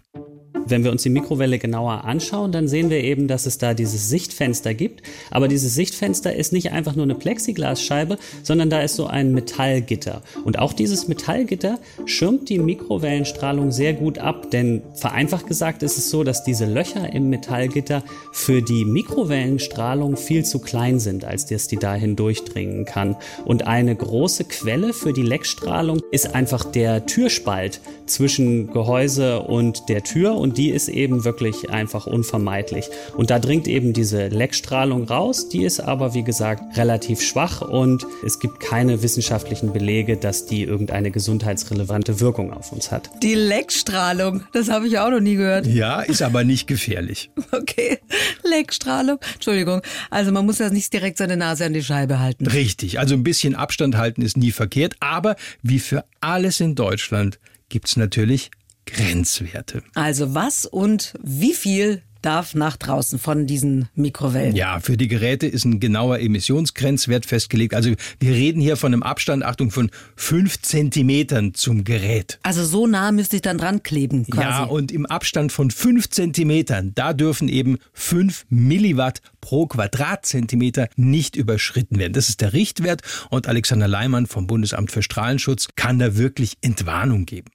Wenn 0.66 0.82
wir 0.82 0.90
uns 0.90 1.02
die 1.02 1.10
Mikrowelle 1.10 1.58
genauer 1.58 2.04
anschauen, 2.04 2.50
dann 2.50 2.68
sehen 2.68 2.88
wir 2.88 3.02
eben, 3.02 3.28
dass 3.28 3.44
es 3.44 3.58
da 3.58 3.74
dieses 3.74 4.08
Sichtfenster 4.08 4.72
gibt. 4.72 5.02
Aber 5.30 5.46
dieses 5.48 5.74
Sichtfenster 5.74 6.34
ist 6.34 6.52
nicht 6.52 6.72
einfach 6.72 6.94
nur 6.94 7.04
eine 7.04 7.14
Plexiglasscheibe, 7.14 8.18
sondern 8.42 8.70
da 8.70 8.80
ist 8.80 8.96
so 8.96 9.06
ein 9.06 9.32
Metallgitter. 9.32 10.22
Und 10.44 10.58
auch 10.58 10.72
dieses 10.72 11.06
Metallgitter 11.06 11.78
schirmt 12.06 12.48
die 12.48 12.58
Mikrowellenstrahlung 12.58 13.72
sehr 13.72 13.92
gut 13.92 14.18
ab, 14.18 14.50
denn 14.50 14.82
vereinfacht 14.94 15.46
gesagt 15.46 15.82
ist 15.82 15.98
es 15.98 16.10
so, 16.10 16.24
dass 16.24 16.44
diese 16.44 16.64
Löcher 16.64 17.12
im 17.12 17.28
Metallgitter 17.28 18.02
für 18.32 18.62
die 18.62 18.84
Mikrowellenstrahlung 18.84 20.16
viel 20.16 20.44
zu 20.44 20.60
klein 20.60 20.98
sind, 20.98 21.24
als 21.24 21.46
dass 21.46 21.68
die 21.68 21.76
dahin 21.76 22.16
durchdringen 22.16 22.86
kann. 22.86 23.16
Und 23.44 23.66
eine 23.66 23.94
große 23.94 24.44
Quelle 24.44 24.94
für 24.94 25.12
die 25.12 25.22
Leckstrahlung 25.22 26.00
ist 26.10 26.34
einfach 26.34 26.64
der 26.64 27.04
Türspalt 27.06 27.80
zwischen 28.06 28.72
Gehäuse 28.72 29.40
und 29.40 29.88
der 29.88 30.02
Tür 30.02 30.36
und 30.36 30.53
die 30.56 30.70
ist 30.70 30.88
eben 30.88 31.24
wirklich 31.24 31.70
einfach 31.70 32.06
unvermeidlich. 32.06 32.86
Und 33.16 33.30
da 33.30 33.38
dringt 33.38 33.68
eben 33.68 33.92
diese 33.92 34.28
Leckstrahlung 34.28 35.04
raus, 35.04 35.48
die 35.48 35.64
ist 35.64 35.80
aber 35.80 36.14
wie 36.14 36.22
gesagt 36.22 36.76
relativ 36.76 37.20
schwach 37.20 37.60
und 37.62 38.06
es 38.24 38.38
gibt 38.38 38.60
keine 38.60 39.02
wissenschaftlichen 39.02 39.72
Belege, 39.72 40.16
dass 40.16 40.46
die 40.46 40.62
irgendeine 40.62 41.10
gesundheitsrelevante 41.10 42.20
Wirkung 42.20 42.52
auf 42.52 42.72
uns 42.72 42.90
hat. 42.90 43.10
Die 43.22 43.34
Leckstrahlung, 43.34 44.44
das 44.52 44.68
habe 44.68 44.86
ich 44.86 44.98
auch 44.98 45.10
noch 45.10 45.20
nie 45.20 45.36
gehört. 45.36 45.66
Ja, 45.66 46.00
ist 46.00 46.22
aber 46.22 46.44
nicht 46.44 46.66
gefährlich. 46.66 47.30
Okay, 47.54 47.98
Leckstrahlung. 48.42 49.18
Entschuldigung. 49.34 49.80
Also 50.10 50.32
man 50.32 50.44
muss 50.44 50.58
ja 50.58 50.70
nicht 50.70 50.92
direkt 50.92 51.18
seine 51.18 51.36
Nase 51.36 51.64
an 51.64 51.72
die 51.72 51.84
Scheibe 51.84 52.18
halten. 52.18 52.46
Richtig, 52.46 52.98
also 52.98 53.14
ein 53.14 53.22
bisschen 53.22 53.54
Abstand 53.54 53.96
halten 53.96 54.22
ist 54.22 54.36
nie 54.36 54.50
verkehrt, 54.50 54.96
aber 55.00 55.36
wie 55.62 55.78
für 55.78 56.04
alles 56.20 56.60
in 56.60 56.74
Deutschland 56.74 57.38
gibt 57.68 57.88
es 57.88 57.96
natürlich 57.96 58.50
Grenzwerte. 58.86 59.82
Also 59.94 60.34
was 60.34 60.66
und 60.66 61.14
wie 61.22 61.54
viel 61.54 62.02
darf 62.24 62.54
nach 62.54 62.76
draußen 62.76 63.18
von 63.18 63.46
diesen 63.46 63.88
Mikrowellen. 63.94 64.56
Ja, 64.56 64.80
für 64.80 64.96
die 64.96 65.08
Geräte 65.08 65.46
ist 65.46 65.64
ein 65.64 65.78
genauer 65.78 66.20
Emissionsgrenzwert 66.20 67.26
festgelegt. 67.26 67.74
Also 67.74 67.92
wir 68.18 68.32
reden 68.32 68.60
hier 68.60 68.76
von 68.76 68.92
einem 68.92 69.02
Abstand, 69.02 69.44
Achtung, 69.44 69.70
von 69.70 69.90
fünf 70.16 70.60
Zentimetern 70.62 71.54
zum 71.54 71.84
Gerät. 71.84 72.38
Also 72.42 72.64
so 72.64 72.86
nah 72.86 73.12
müsste 73.12 73.36
ich 73.36 73.42
dann 73.42 73.58
dran 73.58 73.82
kleben 73.82 74.24
quasi. 74.26 74.42
Ja, 74.42 74.64
und 74.64 74.90
im 74.90 75.06
Abstand 75.06 75.52
von 75.52 75.70
fünf 75.70 76.08
Zentimetern, 76.08 76.92
da 76.94 77.12
dürfen 77.12 77.48
eben 77.48 77.78
fünf 77.92 78.46
Milliwatt 78.48 79.20
pro 79.40 79.66
Quadratzentimeter 79.66 80.88
nicht 80.96 81.36
überschritten 81.36 81.98
werden. 81.98 82.14
Das 82.14 82.28
ist 82.30 82.40
der 82.40 82.54
Richtwert 82.54 83.02
und 83.28 83.48
Alexander 83.48 83.88
Leimann 83.88 84.26
vom 84.26 84.46
Bundesamt 84.46 84.90
für 84.90 85.02
Strahlenschutz 85.02 85.68
kann 85.76 85.98
da 85.98 86.16
wirklich 86.16 86.54
Entwarnung 86.62 87.26
geben. 87.26 87.50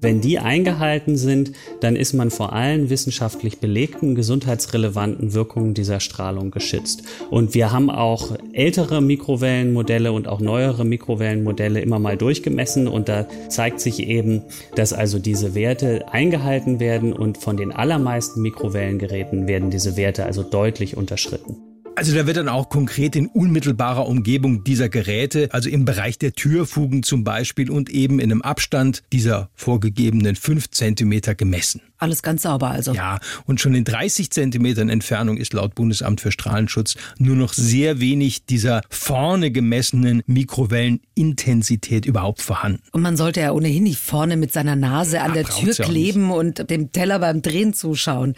Wenn 0.00 0.20
die 0.20 0.38
eingehalten 0.38 1.16
sind, 1.16 1.52
dann 1.80 1.96
ist 1.96 2.12
man 2.12 2.30
vor 2.30 2.52
allen 2.52 2.90
wissenschaftlich 2.90 3.60
belegten 3.60 4.14
gesundheitsrelevanten 4.14 5.32
Wirkungen 5.32 5.72
dieser 5.72 6.00
Strahlung 6.00 6.50
geschützt. 6.50 7.02
Und 7.30 7.54
wir 7.54 7.72
haben 7.72 7.90
auch 7.90 8.36
ältere 8.52 9.00
Mikrowellenmodelle 9.00 10.12
und 10.12 10.28
auch 10.28 10.40
neuere 10.40 10.84
Mikrowellenmodelle 10.84 11.80
immer 11.80 11.98
mal 11.98 12.16
durchgemessen 12.16 12.88
und 12.88 13.08
da 13.08 13.26
zeigt 13.48 13.80
sich 13.80 14.00
eben, 14.06 14.42
dass 14.74 14.92
also 14.92 15.18
diese 15.18 15.54
Werte 15.54 16.12
eingehalten 16.12 16.78
werden 16.78 17.12
und 17.14 17.38
von 17.38 17.56
den 17.56 17.72
allermeisten 17.72 18.42
Mikrowellengeräten 18.42 19.48
werden 19.48 19.70
diese 19.70 19.96
Werte 19.96 20.26
also 20.26 20.42
deutlich 20.42 20.96
unterschritten. 20.96 21.65
Also 21.96 22.14
da 22.14 22.26
wird 22.26 22.36
dann 22.36 22.50
auch 22.50 22.68
konkret 22.68 23.16
in 23.16 23.26
unmittelbarer 23.26 24.06
Umgebung 24.06 24.64
dieser 24.64 24.90
Geräte, 24.90 25.48
also 25.52 25.70
im 25.70 25.86
Bereich 25.86 26.18
der 26.18 26.34
Türfugen 26.34 27.02
zum 27.02 27.24
Beispiel 27.24 27.70
und 27.70 27.88
eben 27.88 28.20
in 28.20 28.30
einem 28.30 28.42
Abstand 28.42 29.02
dieser 29.12 29.48
vorgegebenen 29.54 30.36
fünf 30.36 30.70
Zentimeter 30.70 31.34
gemessen. 31.34 31.80
Alles 31.96 32.22
ganz 32.22 32.42
sauber 32.42 32.70
also. 32.70 32.92
Ja, 32.92 33.18
und 33.46 33.62
schon 33.62 33.74
in 33.74 33.84
30 33.84 34.30
Zentimetern 34.30 34.90
Entfernung 34.90 35.38
ist 35.38 35.54
laut 35.54 35.74
Bundesamt 35.74 36.20
für 36.20 36.30
Strahlenschutz 36.30 36.96
nur 37.16 37.36
noch 37.36 37.54
sehr 37.54 37.98
wenig 37.98 38.44
dieser 38.44 38.82
vorne 38.90 39.50
gemessenen 39.50 40.22
Mikrowellenintensität 40.26 42.04
überhaupt 42.04 42.42
vorhanden. 42.42 42.82
Und 42.92 43.00
man 43.00 43.16
sollte 43.16 43.40
ja 43.40 43.52
ohnehin 43.52 43.84
nicht 43.84 43.98
vorne 43.98 44.36
mit 44.36 44.52
seiner 44.52 44.76
Nase 44.76 45.22
an 45.22 45.34
Ja, 45.34 45.42
der 45.42 45.44
Tür 45.44 45.72
kleben 45.72 46.30
und 46.30 46.68
dem 46.68 46.92
Teller 46.92 47.18
beim 47.18 47.40
Drehen 47.40 47.72
zuschauen. 47.72 48.34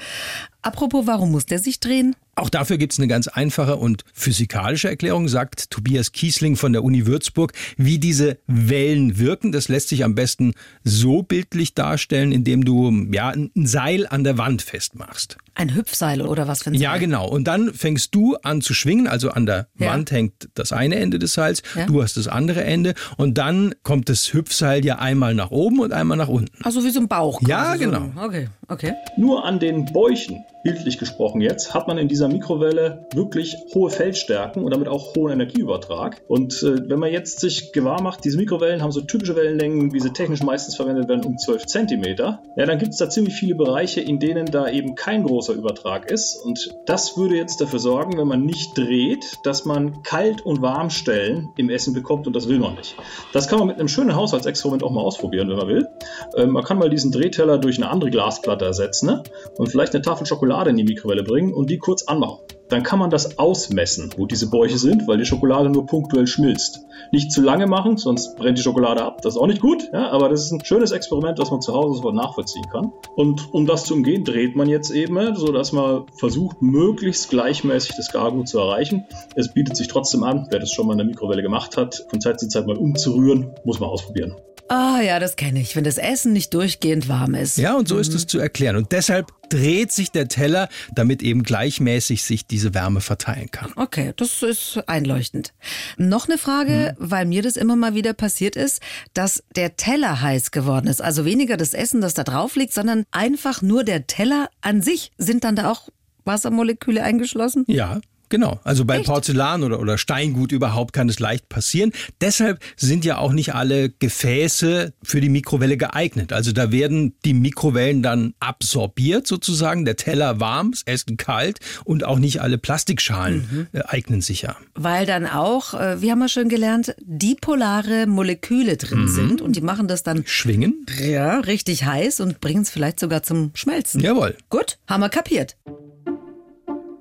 Apropos, 0.63 1.09
warum 1.09 1.33
muss 1.33 1.47
der 1.47 1.59
sich 1.59 1.81
drehen? 1.81 2.15
Auch 2.39 2.51
dafür 2.51 2.79
gibt's 2.79 2.99
eine 2.99 3.09
ganz 3.09 3.27
einfache 3.29 3.77
und 3.77 4.05
physikalische 4.15 4.89
Erklärung, 4.89 5.29
sagt 5.29 5.71
Tobias 5.71 6.13
Kiesling 6.13 6.57
von 6.57 6.73
der 6.73 6.85
Uni 6.85 7.07
Würzburg, 7.07 7.53
wie 7.77 7.99
diese 7.99 8.39
Wellen 8.47 9.19
wirken. 9.19 9.51
Das 9.53 9.69
lässt 9.69 9.89
sich 9.89 10.05
am 10.05 10.15
besten 10.15 10.55
so 10.85 11.23
bildlich 11.23 11.75
darstellen, 11.75 12.31
indem 12.33 12.65
du 12.65 12.93
ja 13.13 13.29
ein 13.31 13.51
Seil 13.55 14.07
an 14.07 14.23
der 14.25 14.39
Wand 14.39 14.63
festmachst. 14.63 15.37
Ein 15.55 15.75
Hüpfseil 15.75 16.23
oder 16.23 16.47
was 16.47 16.63
für 16.63 16.71
ein 16.71 16.75
Ja, 16.75 16.93
Seil? 16.93 17.01
genau. 17.01 17.29
Und 17.29 17.45
dann 17.49 17.75
fängst 17.75 18.15
du 18.15 18.37
an 18.37 18.61
zu 18.61 18.75
schwingen. 18.75 19.09
Also 19.09 19.31
an 19.31 19.45
der 19.45 19.67
Ja. 19.77 19.89
Wand 19.89 20.13
hängt 20.13 20.49
das 20.55 20.71
eine 20.71 20.95
Ende 20.97 21.19
des 21.19 21.33
Seils, 21.35 21.63
Ja. 21.75 21.87
du 21.87 22.01
hast 22.03 22.17
das 22.17 22.29
andere 22.29 22.63
Ende. 22.63 22.95
Und 23.17 23.39
dann 23.39 23.75
kommt 23.83 24.09
das 24.09 24.33
Hüpfseil 24.33 24.85
ja 24.85 25.01
einmal 25.01 25.35
nach 25.35 25.51
oben 25.51 25.81
und 25.81 25.93
einmal 25.93 26.17
nach 26.17 26.29
unten. 26.29 26.53
Also 26.65 26.85
wie 26.85 26.91
so 26.91 27.01
ein 27.01 27.09
Bauch. 27.09 27.41
Ja, 27.49 27.73
so 27.73 27.79
genau. 27.81 28.03
ein- 28.03 28.19
Okay, 28.19 28.49
okay. 28.69 28.95
Nur 29.17 29.45
an 29.45 29.59
den 29.59 29.87
Bäuchen, 29.87 30.45
bildlich 30.63 30.99
gesprochen 30.99 31.41
jetzt, 31.41 31.75
hat 31.75 31.89
man 31.89 31.99
in 31.99 32.09
dieser 32.09 32.29
Mikrowelle 32.29 33.07
wirklich 33.15 33.57
hohe 33.75 33.91
Feldstärken 33.91 34.65
und 34.65 34.73
damit 34.73 34.89
auch 34.89 35.15
hohen 35.15 35.33
Energieübertrag. 35.33 36.21
Und 36.29 36.63
äh, 36.63 36.89
wenn 36.89 36.99
man 36.99 37.13
jetzt 37.13 37.41
sich 37.41 37.73
gewahr 37.73 38.03
macht, 38.03 38.25
diese 38.25 38.37
Mikrowellen 38.37 38.83
haben 38.83 38.93
so 38.93 39.01
typische 39.01 39.37
Wellenlängen, 39.37 39.93
wie 39.93 40.01
sie 40.01 40.13
technisch 40.13 40.43
meistens 40.43 40.77
verwendet 40.77 41.09
werden, 41.09 41.25
um 41.25 41.39
12 41.39 41.67
Zentimeter, 41.67 42.43
ja, 42.57 42.67
dann 42.67 42.79
gibt 42.79 42.93
es 42.93 42.99
da 42.99 43.09
ziemlich 43.09 43.35
viele 43.35 43.55
Bereiche, 43.55 44.01
in 44.01 44.19
denen 44.19 44.47
da 44.47 44.69
eben 44.69 44.95
kein 44.95 45.25
großer 45.25 45.55
Übertrag 45.55 46.11
ist. 46.11 46.37
Und 46.45 46.75
das 46.87 47.17
würde 47.17 47.37
jetzt 47.37 47.61
dafür 47.61 47.79
sorgen, 47.79 48.19
wenn 48.19 48.29
man 48.29 48.45
nicht 48.45 48.77
dreht, 48.77 49.39
dass 49.45 49.65
man 49.65 50.03
Kalt- 50.03 50.43
und 50.43 50.61
Warmstellen 50.61 51.49
im 51.57 51.71
Essen 51.71 51.95
bekommt 51.95 52.27
und 52.27 52.35
das 52.35 52.49
will 52.49 52.59
man 52.59 52.75
nicht. 52.75 52.97
Das 53.33 53.49
kann 53.49 53.59
man 53.59 53.69
mit 53.69 53.79
einem 53.79 53.89
schönen 53.89 54.15
Haushaltsexperiment 54.15 54.83
auch 54.83 54.91
mal 54.91 55.03
ausprobieren, 55.03 55.49
wenn 55.49 55.57
man 55.57 55.69
will. 55.69 55.89
Ähm, 56.37 56.51
man 56.51 56.65
kann 56.65 56.79
mal 56.79 56.91
diesen 56.91 57.13
Drehteller 57.13 57.59
durch 57.59 57.79
eine 57.79 57.91
andere 57.91 58.11
Glasplatte 58.11 58.58
ersetzen 58.67 59.07
ne? 59.07 59.23
und 59.57 59.69
vielleicht 59.69 59.95
eine 59.95 60.03
Tafel 60.03 60.27
Schokolade 60.27 60.71
in 60.71 60.77
die 60.77 60.85
Mikrowelle 60.85 61.23
bringen 61.23 61.53
und 61.53 61.71
die 61.71 61.79
kurz 61.79 62.03
anmachen. 62.05 62.39
Dann 62.69 62.83
kann 62.83 62.99
man 62.99 63.09
das 63.09 63.39
ausmessen, 63.39 64.11
wo 64.17 64.27
diese 64.27 64.51
Bäuche 64.51 64.77
sind, 64.77 65.09
weil 65.09 65.17
die 65.17 65.25
Schokolade 65.25 65.71
nur 65.71 65.87
punktuell 65.87 66.27
schmilzt. 66.27 66.81
Nicht 67.13 67.33
zu 67.33 67.41
lange 67.41 67.67
machen, 67.67 67.97
sonst 67.97 68.37
brennt 68.37 68.59
die 68.59 68.63
Schokolade 68.63 69.03
ab. 69.03 69.23
Das 69.23 69.35
ist 69.35 69.41
auch 69.41 69.47
nicht 69.47 69.63
gut, 69.63 69.89
ja? 69.93 70.11
aber 70.11 70.29
das 70.29 70.45
ist 70.45 70.53
ein 70.53 70.63
schönes 70.65 70.93
Experiment, 70.93 71.39
was 71.39 71.51
man 71.51 71.63
zu 71.63 71.73
Hause 71.73 71.97
sofort 71.97 72.15
nachvollziehen 72.15 72.67
kann. 72.71 72.93
Und 73.17 73.53
um 73.55 73.67
das 73.67 73.85
zu 73.85 73.95
umgehen, 73.95 74.25
dreht 74.25 74.55
man 74.55 74.69
jetzt 74.69 74.91
eben, 74.91 75.15
ne, 75.15 75.35
so 75.35 75.51
dass 75.51 75.73
man 75.73 76.05
versucht, 76.19 76.61
möglichst 76.61 77.31
gleichmäßig 77.31 77.97
das 77.97 78.13
Gargut 78.13 78.49
zu 78.49 78.59
erreichen. 78.59 79.07
Es 79.35 79.49
bietet 79.49 79.77
sich 79.77 79.89
trotzdem 79.89 80.23
an, 80.23 80.49
wer 80.51 80.59
das 80.59 80.71
schon 80.71 80.87
mal 80.87 80.93
in 80.93 80.99
der 80.99 81.07
Mikrowelle 81.07 81.43
gemacht 81.43 81.79
hat, 81.79 82.05
von 82.11 82.21
Zeit 82.21 82.39
zu 82.39 82.49
Zeit 82.49 82.67
mal 82.67 82.77
umzurühren, 82.77 83.55
muss 83.65 83.81
man 83.81 83.89
ausprobieren. 83.89 84.37
Ah 84.69 85.01
ja, 85.01 85.19
das 85.19 85.37
kenne 85.37 85.61
ich, 85.61 85.77
wenn 85.77 85.85
das 85.85 85.97
Essen 85.97 86.33
nicht 86.33 86.53
durchgehend 86.53 87.09
warm 87.09 87.35
ist. 87.35 87.57
Ja, 87.57 87.75
und 87.77 87.89
so 87.89 87.99
ist 87.99 88.15
es 88.15 88.27
zu 88.27 88.39
erklären. 88.39 88.77
Und 88.77 88.93
deshalb 88.93 89.33
dreht 89.49 89.93
sich 89.93 90.11
der 90.11 90.29
Teller, 90.29 90.69
damit 90.95 91.23
eben 91.23 91.43
gleichmäßig 91.43 92.23
sich 92.23 92.47
diese 92.47 92.75
Wärme 92.75 93.01
verteilen 93.01 93.51
kann. 93.51 93.73
Okay, 93.77 94.13
das 94.17 94.43
ist 94.43 94.83
einleuchtend. 94.87 95.55
Noch 95.97 96.29
eine 96.29 96.37
Frage, 96.37 96.95
weil 96.99 97.25
mir 97.25 97.43
das 97.43 97.57
immer 97.57 97.77
mal 97.77 97.95
wieder 97.95 98.13
passiert 98.13 98.57
ist, 98.57 98.83
dass 99.15 99.43
der 99.57 99.77
Teller 99.77 100.21
heiß 100.21 100.51
geworden 100.51 100.87
ist. 100.87 101.01
Also 101.01 101.25
weniger 101.25 101.57
das 101.57 101.73
Essen, 101.73 102.03
das 102.03 102.13
da 102.13 102.25
drauf 102.25 102.55
liegt, 102.57 102.75
sondern 102.75 103.05
einfach 103.11 103.63
nur 103.63 103.85
der 103.85 104.07
Teller 104.07 104.51
an 104.61 104.83
sich. 104.83 105.13
Sind 105.17 105.45
dann 105.45 105.57
da 105.57 105.71
auch 105.71 105.89
Wassermoleküle 106.25 107.03
eingeschlossen? 107.03 107.65
Ja. 107.69 108.01
Genau, 108.29 108.61
also 108.65 108.85
bei 108.85 108.99
Echt? 108.99 109.07
Porzellan 109.07 109.63
oder, 109.63 109.81
oder 109.81 109.99
Steingut 109.99 110.53
überhaupt 110.53 110.93
kann 110.93 111.09
es 111.09 111.19
leicht 111.19 111.49
passieren. 111.49 111.93
Deshalb 112.21 112.61
sind 112.77 113.05
ja 113.05 113.19
auch 113.19 113.33
nicht 113.33 113.55
alle 113.55 113.91
Gefäße 113.91 114.93
für 115.03 115.21
die 115.21 115.29
Mikrowelle 115.29 115.77
geeignet. 115.77 116.33
Also 116.33 116.53
da 116.53 116.71
werden 116.73 117.15
die 117.25 117.35
Mikrowellen 117.35 118.03
dann 118.03 118.35
absorbiert 118.41 119.27
sozusagen, 119.27 119.85
der 119.85 119.97
Teller 119.97 120.41
warm, 120.41 120.73
das 120.73 120.83
Essen 120.85 121.17
kalt 121.17 121.61
und 121.85 122.05
auch 122.05 122.19
nicht 122.19 122.41
alle 122.41 122.59
Plastikschalen 122.59 123.69
äh, 123.73 123.81
eignen 123.87 124.21
sich 124.21 124.43
ja. 124.43 124.57
Weil 124.75 125.07
dann 125.07 125.27
auch, 125.27 125.75
äh, 125.75 126.03
wie 126.03 126.11
haben 126.11 126.19
wir 126.19 126.29
schon 126.29 126.49
gelernt, 126.49 126.95
dipolare 127.01 128.07
Moleküle 128.07 128.77
drin 128.77 129.09
sind 129.09 129.41
und 129.41 129.57
die 129.57 129.61
machen 129.61 129.89
das 129.89 130.03
dann 130.03 130.25
Schwingen? 130.27 130.87
ja, 131.01 131.41
richtig 131.41 131.85
heiß 131.85 132.21
und 132.21 132.41
bringen 132.41 132.63
es 132.63 132.71
vielleicht 132.71 133.01
sogar 133.01 133.23
zum 133.23 133.51
Schmelzen. 133.55 134.01
Jawohl. 134.01 134.37
Gut, 134.51 134.79
haben 134.87 135.01
wir 135.01 135.09
kapiert. 135.09 135.57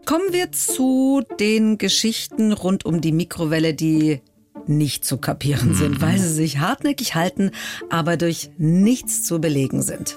Kommen 0.08 0.32
wir 0.32 0.54
zu 0.54 1.22
den 1.38 1.78
Geschichten 1.78 2.54
rund 2.54 2.86
um 2.86 3.02
die 3.02 3.12
Mikrowelle, 3.12 3.74
die 3.74 4.22
nicht 4.66 5.04
zu 5.04 5.18
kapieren 5.18 5.76
sind, 5.76 6.00
weil 6.02 6.18
sie 6.18 6.32
sich 6.32 6.60
hartnäckig 6.60 7.14
halten, 7.14 7.52
aber 7.90 8.16
durch 8.16 8.50
nichts 8.58 9.24
zu 9.24 9.42
belegen 9.42 9.82
sind. 9.82 10.16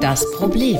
Das 0.00 0.24
Problem. 0.32 0.78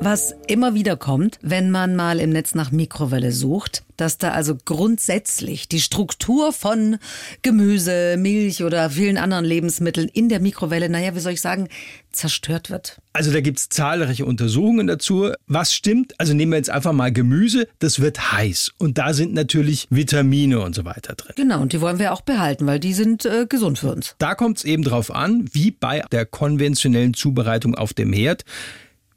Was 0.00 0.32
immer 0.46 0.74
wieder 0.74 0.96
kommt, 0.96 1.40
wenn 1.42 1.72
man 1.72 1.96
mal 1.96 2.20
im 2.20 2.30
Netz 2.30 2.54
nach 2.54 2.70
Mikrowelle 2.70 3.32
sucht, 3.32 3.82
dass 3.96 4.16
da 4.16 4.30
also 4.30 4.56
grundsätzlich 4.64 5.68
die 5.68 5.80
Struktur 5.80 6.52
von 6.52 6.98
Gemüse, 7.42 8.16
Milch 8.16 8.62
oder 8.62 8.90
vielen 8.90 9.16
anderen 9.16 9.44
Lebensmitteln 9.44 10.06
in 10.06 10.28
der 10.28 10.38
Mikrowelle, 10.38 10.88
naja, 10.88 11.16
wie 11.16 11.20
soll 11.20 11.32
ich 11.32 11.40
sagen, 11.40 11.68
zerstört 12.12 12.70
wird. 12.70 13.00
Also 13.12 13.32
da 13.32 13.40
gibt's 13.40 13.70
zahlreiche 13.70 14.24
Untersuchungen 14.24 14.86
dazu. 14.86 15.32
Was 15.48 15.74
stimmt? 15.74 16.14
Also 16.18 16.32
nehmen 16.32 16.52
wir 16.52 16.58
jetzt 16.58 16.70
einfach 16.70 16.92
mal 16.92 17.12
Gemüse, 17.12 17.66
das 17.80 17.98
wird 17.98 18.32
heiß. 18.32 18.70
Und 18.78 18.98
da 18.98 19.12
sind 19.12 19.34
natürlich 19.34 19.88
Vitamine 19.90 20.60
und 20.60 20.76
so 20.76 20.84
weiter 20.84 21.16
drin. 21.16 21.32
Genau, 21.34 21.60
und 21.60 21.72
die 21.72 21.80
wollen 21.80 21.98
wir 21.98 22.12
auch 22.12 22.20
behalten, 22.20 22.66
weil 22.66 22.78
die 22.78 22.94
sind 22.94 23.26
äh, 23.26 23.46
gesund 23.48 23.80
für 23.80 23.92
uns. 23.92 24.14
Da 24.18 24.36
kommt 24.36 24.58
es 24.58 24.64
eben 24.64 24.84
drauf 24.84 25.12
an, 25.12 25.46
wie 25.52 25.72
bei 25.72 26.04
der 26.12 26.24
konventionellen 26.24 27.14
Zubereitung 27.14 27.74
auf 27.74 27.94
dem 27.94 28.12
Herd, 28.12 28.44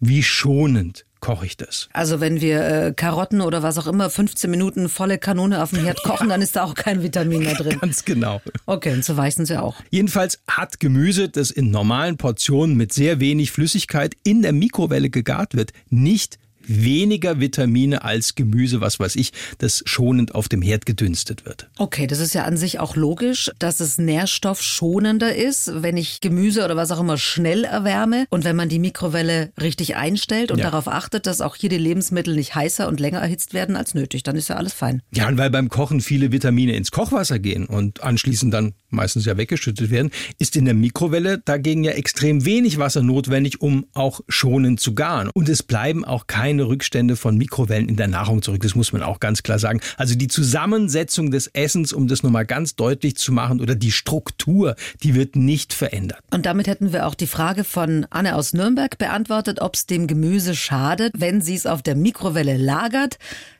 wie 0.01 0.24
schonend 0.24 1.05
koche 1.22 1.46
ich 1.46 1.55
das. 1.55 1.88
Also 1.93 2.20
wenn 2.20 2.41
wir 2.41 2.65
äh, 2.65 2.93
Karotten 2.93 3.41
oder 3.41 3.63
was 3.63 3.77
auch 3.77 3.86
immer 3.86 4.10
15 4.10 4.50
Minuten 4.50 4.89
volle 4.89 5.20
Kanone 5.20 5.63
auf 5.63 5.70
dem 5.70 5.84
Herd 5.84 6.03
kochen, 6.03 6.27
dann 6.27 6.41
ist 6.41 6.55
da 6.55 6.63
auch 6.63 6.74
kein 6.74 7.03
Vitamin 7.03 7.43
mehr 7.43 7.53
drin. 7.53 7.79
Ganz 7.79 8.03
genau. 8.03 8.41
Okay, 8.65 8.91
und 8.91 9.05
so 9.05 9.15
weiß 9.15 9.36
sind 9.36 9.46
sie 9.46 9.62
auch. 9.62 9.75
Jedenfalls 9.91 10.41
hat 10.48 10.79
Gemüse, 10.79 11.29
das 11.29 11.51
in 11.51 11.70
normalen 11.70 12.17
Portionen 12.17 12.75
mit 12.75 12.91
sehr 12.91 13.20
wenig 13.20 13.51
Flüssigkeit 13.51 14.15
in 14.24 14.41
der 14.41 14.51
Mikrowelle 14.51 15.10
gegart 15.10 15.55
wird, 15.55 15.72
nicht 15.89 16.39
weniger 16.68 17.39
Vitamine 17.39 18.03
als 18.03 18.36
Gemüse, 18.36 18.82
was 18.82 19.00
weiß 19.00 19.15
ich, 19.15 19.32
das 19.58 19.84
schonend 19.86 20.36
auf 20.36 20.50
dem 20.50 20.62
Herd 20.62 20.86
gedünstet 20.86 21.46
wird. 21.46 21.70
Okay, 21.77 22.08
das 22.08 22.20
ist 22.20 22.34
ja 22.34 22.44
an 22.44 22.58
sich 22.58 22.80
auch 22.80 22.96
logisch, 22.96 23.51
dass 23.60 23.80
es 23.80 23.98
nährstoffschonender 23.98 25.36
ist, 25.36 25.72
wenn 25.82 25.98
ich 25.98 26.20
Gemüse 26.22 26.63
oder 26.65 26.75
was 26.75 26.91
auch 26.91 27.00
immer 27.00 27.18
schnell 27.18 27.63
erwärme 27.63 28.25
und 28.30 28.44
wenn 28.44 28.56
man 28.56 28.70
die 28.70 28.80
Mikrowelle 28.80 29.51
richtig 29.62 29.96
einstellt 29.96 30.51
und 30.51 30.60
Ja. 30.60 30.65
darauf 30.65 30.88
achtet, 30.88 31.25
dass 31.25 31.41
auch 31.41 31.56
hier 31.56 31.70
die 31.70 31.77
Lebensmittel 31.77 32.36
nicht 32.36 32.53
heißer 32.56 32.88
und 32.88 33.00
länger 33.00 33.20
erhitzt 33.20 33.53
werden 33.53 33.75
als 33.75 33.94
nötig, 33.94 34.24
dann 34.24 34.36
ist 34.36 34.50
ja 34.50 34.56
alles 34.58 34.74
fein. 34.74 35.01
Ja, 35.13 35.27
und 35.27 35.38
weil 35.38 35.50
beim 35.50 35.70
Kochen 35.70 36.01
viele 36.01 36.32
Vitamine 36.32 36.75
ins 36.75 36.91
Kochwasser 36.91 37.39
gehen 37.39 37.65
und 37.65 38.03
anschließend 38.03 38.53
dann 38.53 38.74
meistens 38.89 39.25
ja 39.25 39.38
weggeschüttet 39.38 39.89
werden, 39.89 40.12
ist 40.38 40.56
in 40.58 40.65
der 40.65 40.74
Mikrowelle 40.74 41.39
dagegen 41.39 41.84
ja 41.84 41.91
extrem 41.91 42.44
wenig 42.46 42.77
Wasser 42.77 43.01
notwendig, 43.03 43.62
um 43.62 43.86
auch 43.94 44.20
schonend 44.27 44.80
zu 44.82 44.94
garen. 44.94 45.30
Und 45.34 45.48
es 45.48 45.63
bleiben 45.63 46.03
auch 46.03 46.27
keine 46.27 46.50
Rückstände 46.60 47.15
von 47.15 47.38
Mikrowellen 47.38 47.88
in 47.89 47.96
der 47.96 48.08
Nahrung 48.08 48.41
zurück. 48.41 48.62
Das 48.62 48.75
muss 48.75 48.93
man 48.93 49.03
auch 49.03 49.20
ganz 49.20 49.43
klar 49.43 49.60
sagen. 49.60 49.79
Also 49.98 50.15
die 50.15 50.27
Zusammensetzung 50.27 51.31
des 51.31 51.48
Essens, 51.48 51.93
um 51.93 52.08
das 52.08 52.24
nochmal 52.24 52.46
ganz 52.46 52.75
deutlich 52.75 53.15
zu 53.15 53.31
machen, 53.31 53.62
oder 53.62 53.75
die 53.75 53.91
Struktur, 53.91 54.75
die 55.03 55.15
wird 55.15 55.36
nicht 55.36 55.74
verändert. 55.74 56.20
Und 56.31 56.46
damit 56.46 56.67
hätten 56.67 56.93
wir 56.93 57.08
auch 57.08 57.15
die 57.15 57.27
Frage 57.27 57.63
von 57.63 58.05
Anne 58.10 58.36
aus 58.36 58.53
Nürnberg 58.53 58.98
beantwortet, 58.98 59.62
ob 59.62 59.75
es 59.75 59.86
dem 59.86 60.08
Gemüse 60.08 60.55
schadet, 60.55 61.13
wenn 61.17 61.41
sie 61.41 61.55
es 61.55 61.65
auf 61.65 61.81
der 61.81 61.96
Mikrowelle 61.96 62.58
lagert. 62.58 63.17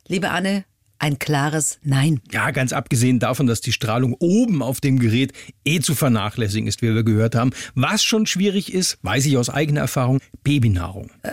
Liebe 0.08 0.30
Anne, 0.30 0.66
ein 1.02 1.18
klares 1.18 1.80
Nein. 1.84 2.22
Ja, 2.32 2.52
ganz 2.52 2.74
abgesehen 2.74 3.20
davon, 3.20 3.48
dass 3.48 3.60
die 3.60 3.72
Strahlung 3.72 4.16
oben 4.20 4.62
auf 4.62 4.82
dem 4.82 5.00
Gerät 5.00 5.34
eh 5.66 5.80
zu 5.80 5.96
vernachlässigen 5.96 6.68
ist, 6.68 6.82
wie 6.82 6.94
wir 6.94 7.04
gehört 7.04 7.34
haben. 7.34 7.52
Was 7.74 8.04
schon 8.04 8.28
schwierig 8.28 8.72
ist, 8.72 9.00
weiß 9.02 9.26
ich 9.26 9.36
aus 9.38 9.50
eigener 9.50 9.82
Erfahrung, 9.82 10.20
Babynahrung. 10.44 11.10
Äh, 11.24 11.32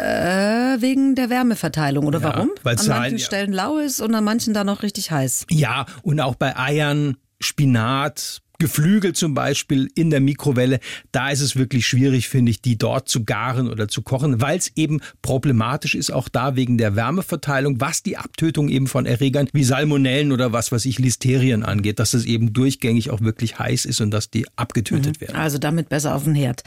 wegen 0.80 1.14
der 1.14 1.28
Wärmeverteilung 1.28 2.06
oder 2.06 2.20
Ja, 2.20 2.34
warum? 2.34 2.50
An 2.64 2.76
manchen 2.76 2.92
halt-. 2.92 3.20
Stellen 3.20 3.52
lau 3.52 3.76
ist 3.78 4.00
und 4.00 4.14
an 4.14 4.24
manchen 4.24 4.54
da 4.54 4.64
noch 4.64 4.82
richtig 4.82 5.10
heiß. 5.10 5.46
Ja, 5.50 5.84
und 6.02 6.18
auch 6.20 6.34
bei 6.34 6.56
Eiern, 6.56 7.18
Spinat, 7.40 8.40
Geflügel 8.60 9.12
zum 9.12 9.34
Beispiel 9.34 9.88
in 9.94 10.10
der 10.10 10.20
Mikrowelle, 10.20 10.80
da 11.12 11.30
ist 11.30 11.40
es 11.40 11.54
wirklich 11.54 11.86
schwierig, 11.86 12.28
finde 12.28 12.50
ich, 12.50 12.60
die 12.60 12.76
dort 12.76 13.08
zu 13.08 13.24
garen 13.24 13.68
oder 13.68 13.86
zu 13.86 14.02
kochen, 14.02 14.40
weil 14.40 14.58
es 14.58 14.72
eben 14.74 15.00
problematisch 15.22 15.94
ist, 15.94 16.10
auch 16.10 16.28
da 16.28 16.56
wegen 16.56 16.76
der 16.76 16.96
Wärmeverteilung, 16.96 17.80
was 17.80 18.02
die 18.02 18.16
Abtötung 18.16 18.68
eben 18.68 18.88
von 18.88 19.06
Erregern 19.06 19.48
wie 19.52 19.62
Salmonellen 19.62 20.32
oder 20.32 20.52
was 20.52 20.72
weiß 20.72 20.86
ich, 20.86 20.98
Listerien 20.98 21.62
angeht, 21.62 22.00
dass 22.00 22.14
es 22.14 22.24
eben 22.24 22.52
durchgängig 22.52 23.10
auch 23.10 23.20
wirklich 23.20 23.60
heiß 23.60 23.84
ist 23.84 24.00
und 24.00 24.10
dass 24.10 24.28
die 24.28 24.44
abgetötet 24.56 25.20
werden. 25.20 25.36
Also 25.36 25.58
damit 25.58 25.88
besser 25.88 26.16
auf 26.16 26.24
den 26.24 26.34
Herd. 26.34 26.64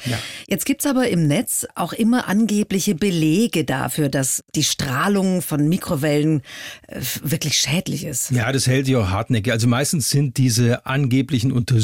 Jetzt 0.48 0.66
gibt's 0.66 0.86
aber 0.86 1.10
im 1.10 1.28
Netz 1.28 1.68
auch 1.76 1.92
immer 1.92 2.30
angebliche 2.30 2.96
Belege 2.96 3.66
dafür, 3.66 4.08
dass 4.08 4.46
die 4.56 4.64
Strahlung 4.64 5.42
von 5.42 5.68
Mikrowellen 5.68 6.42
äh, 6.88 7.02
wirklich 7.22 7.58
schädlich 7.58 8.06
ist. 8.06 8.32
Ja, 8.32 8.50
das 8.54 8.66
hält 8.66 8.86
sich 8.86 8.96
auch 8.96 9.10
hartnäckig. 9.10 9.52
Also 9.52 9.68
meistens 9.68 10.10
sind 10.10 10.38
diese 10.38 10.86
angeblichen 10.86 11.52
Untersuchungen 11.52 11.81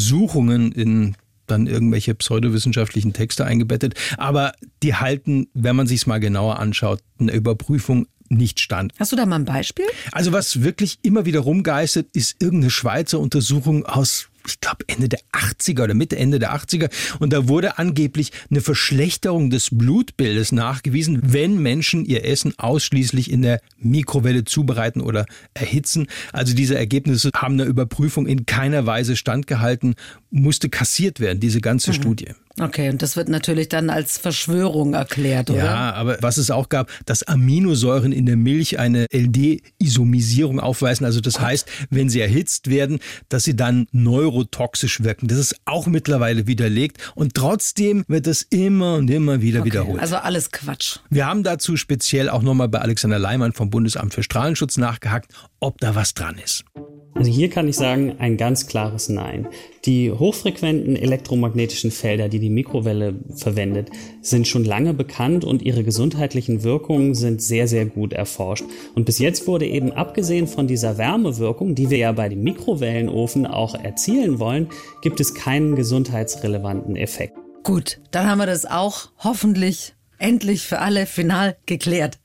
in 0.71 1.15
dann 1.47 1.65
irgendwelche 1.65 2.13
pseudowissenschaftlichen 2.13 3.13
Texte 3.13 3.45
eingebettet, 3.45 3.95
aber 4.17 4.51
die 4.83 4.95
halten, 4.95 5.47
wenn 5.53 5.75
man 5.75 5.87
sich's 5.87 6.05
mal 6.05 6.19
genauer 6.19 6.59
anschaut, 6.59 6.99
eine 7.19 7.31
Überprüfung 7.31 8.07
nicht 8.29 8.59
stand. 8.59 8.93
Hast 8.99 9.13
du 9.13 9.15
da 9.15 9.25
mal 9.25 9.37
ein 9.37 9.45
Beispiel? 9.45 9.85
Also 10.11 10.33
was 10.33 10.61
wirklich 10.61 10.99
immer 11.01 11.25
wieder 11.25 11.39
rumgeistert, 11.39 12.07
ist 12.13 12.41
irgendeine 12.41 12.71
Schweizer 12.71 13.19
Untersuchung 13.19 13.85
aus, 13.85 14.27
ich 14.47 14.59
glaube, 14.59 14.85
Ende 14.87 15.09
der 15.09 15.19
80er 15.31 15.83
oder 15.83 15.93
Mitte, 15.93 16.17
Ende 16.17 16.39
der 16.39 16.55
80er. 16.55 16.89
Und 17.19 17.33
da 17.33 17.47
wurde 17.47 17.77
angeblich 17.77 18.31
eine 18.49 18.61
Verschlechterung 18.61 19.49
des 19.49 19.69
Blutbildes 19.71 20.51
nachgewiesen, 20.51 21.19
wenn 21.23 21.61
Menschen 21.61 22.05
ihr 22.05 22.25
Essen 22.25 22.53
ausschließlich 22.57 23.31
in 23.31 23.41
der 23.41 23.61
Mikrowelle 23.77 24.43
zubereiten 24.43 25.01
oder 25.01 25.25
erhitzen. 25.53 26.07
Also 26.31 26.53
diese 26.55 26.77
Ergebnisse 26.77 27.31
haben 27.35 27.55
einer 27.55 27.65
Überprüfung 27.65 28.27
in 28.27 28.45
keiner 28.45 28.85
Weise 28.85 29.15
standgehalten, 29.15 29.95
musste 30.29 30.69
kassiert 30.69 31.19
werden, 31.19 31.39
diese 31.39 31.61
ganze 31.61 31.93
Studie. 31.93 32.29
Okay, 32.59 32.89
und 32.89 33.01
das 33.03 33.15
wird 33.15 33.29
natürlich 33.29 33.69
dann 33.69 33.91
als 33.91 34.17
Verschwörung 34.17 34.95
erklärt, 34.95 35.51
oder? 35.51 35.63
Ja, 35.63 35.93
aber 35.93 36.17
was 36.21 36.37
es 36.37 36.49
auch 36.49 36.69
gab, 36.69 36.89
dass 37.05 37.21
Aminosäuren 37.21 38.11
in 38.11 38.25
der 38.25 38.35
Milch 38.35 38.79
eine 38.79 39.05
LD-Isomisierung 39.13 40.59
aufweisen. 40.59 41.05
Also 41.05 41.21
das 41.21 41.39
heißt, 41.39 41.67
wenn 41.91 42.09
sie 42.09 42.19
erhitzt 42.19 42.69
werden, 42.69 42.99
dass 43.29 43.43
sie 43.43 43.55
dann 43.55 43.87
neurotoxisch 43.91 45.03
wirken. 45.03 45.27
Das 45.27 45.37
ist 45.37 45.55
auch 45.65 45.85
mittlerweile 45.85 46.47
widerlegt 46.47 46.97
und 47.13 47.35
trotzdem 47.35 48.03
wird 48.07 48.25
das 48.25 48.41
immer 48.41 48.95
und 48.95 49.09
immer 49.09 49.41
wieder 49.41 49.59
Okay, 49.59 49.71
wiederholt. 49.71 50.01
Also 50.01 50.15
alles 50.15 50.51
Quatsch. 50.51 50.97
Wir 51.11 51.27
haben 51.27 51.43
dazu 51.43 51.77
speziell 51.77 52.27
auch 52.29 52.41
nochmal 52.41 52.69
bei 52.69 52.79
Alexander 52.79 53.19
Leimann 53.19 53.53
vom 53.53 53.69
Bundesamt 53.69 54.15
für 54.15 54.23
Strahlenschutz 54.23 54.77
nachgehakt, 54.77 55.31
ob 55.59 55.79
da 55.79 55.93
was 55.93 56.15
dran 56.15 56.37
ist. 56.43 56.65
Also 57.13 57.31
hier 57.31 57.49
kann 57.49 57.67
ich 57.67 57.75
sagen, 57.75 58.15
ein 58.19 58.37
ganz 58.37 58.67
klares 58.67 59.09
Nein. 59.09 59.47
Die 59.88 60.12
hochfrequenten 60.12 60.98
elektromagnetischen 60.98 61.91
Felder, 61.91 62.27
die 62.27 62.39
die 62.39 62.50
Mikrowelle 62.50 63.15
verwendet, 63.34 63.89
sind 64.22 64.46
schon 64.46 64.65
lange 64.65 64.94
bekannt 64.94 65.46
und 65.46 65.62
ihre 65.62 65.86
gesundheitlichen 65.86 66.63
Wirkungen 66.63 67.15
sind 67.15 67.41
sehr, 67.41 67.70
sehr 67.70 67.86
gut 67.86 68.12
erforscht. 68.12 68.65
Und 68.96 69.06
bis 69.06 69.17
jetzt 69.17 69.48
wurde 69.48 69.65
eben 69.65 69.94
abgesehen 69.94 70.48
von 70.48 70.67
dieser 70.67 70.98
Wärmewirkung, 70.98 71.74
die 71.74 71.89
wir 71.89 72.00
ja 72.00 72.12
bei 72.12 72.27
dem 72.27 72.44
Mikrowellenofen 72.44 73.46
auch 73.48 73.75
erzielen 73.75 74.39
wollen, 74.39 74.67
gibt 75.01 75.22
es 75.22 75.34
keinen 75.34 75.77
gesundheitsrelevanten 75.77 76.98
Effekt. 76.98 77.38
Gut, 77.63 78.01
dann 78.12 78.27
haben 78.27 78.39
wir 78.39 78.46
das 78.46 78.65
auch 78.65 79.08
hoffentlich 79.20 79.94
endlich 80.20 80.63
für 80.63 80.79
alle 80.79 81.06
final 81.06 81.56
geklärt. 81.65 82.20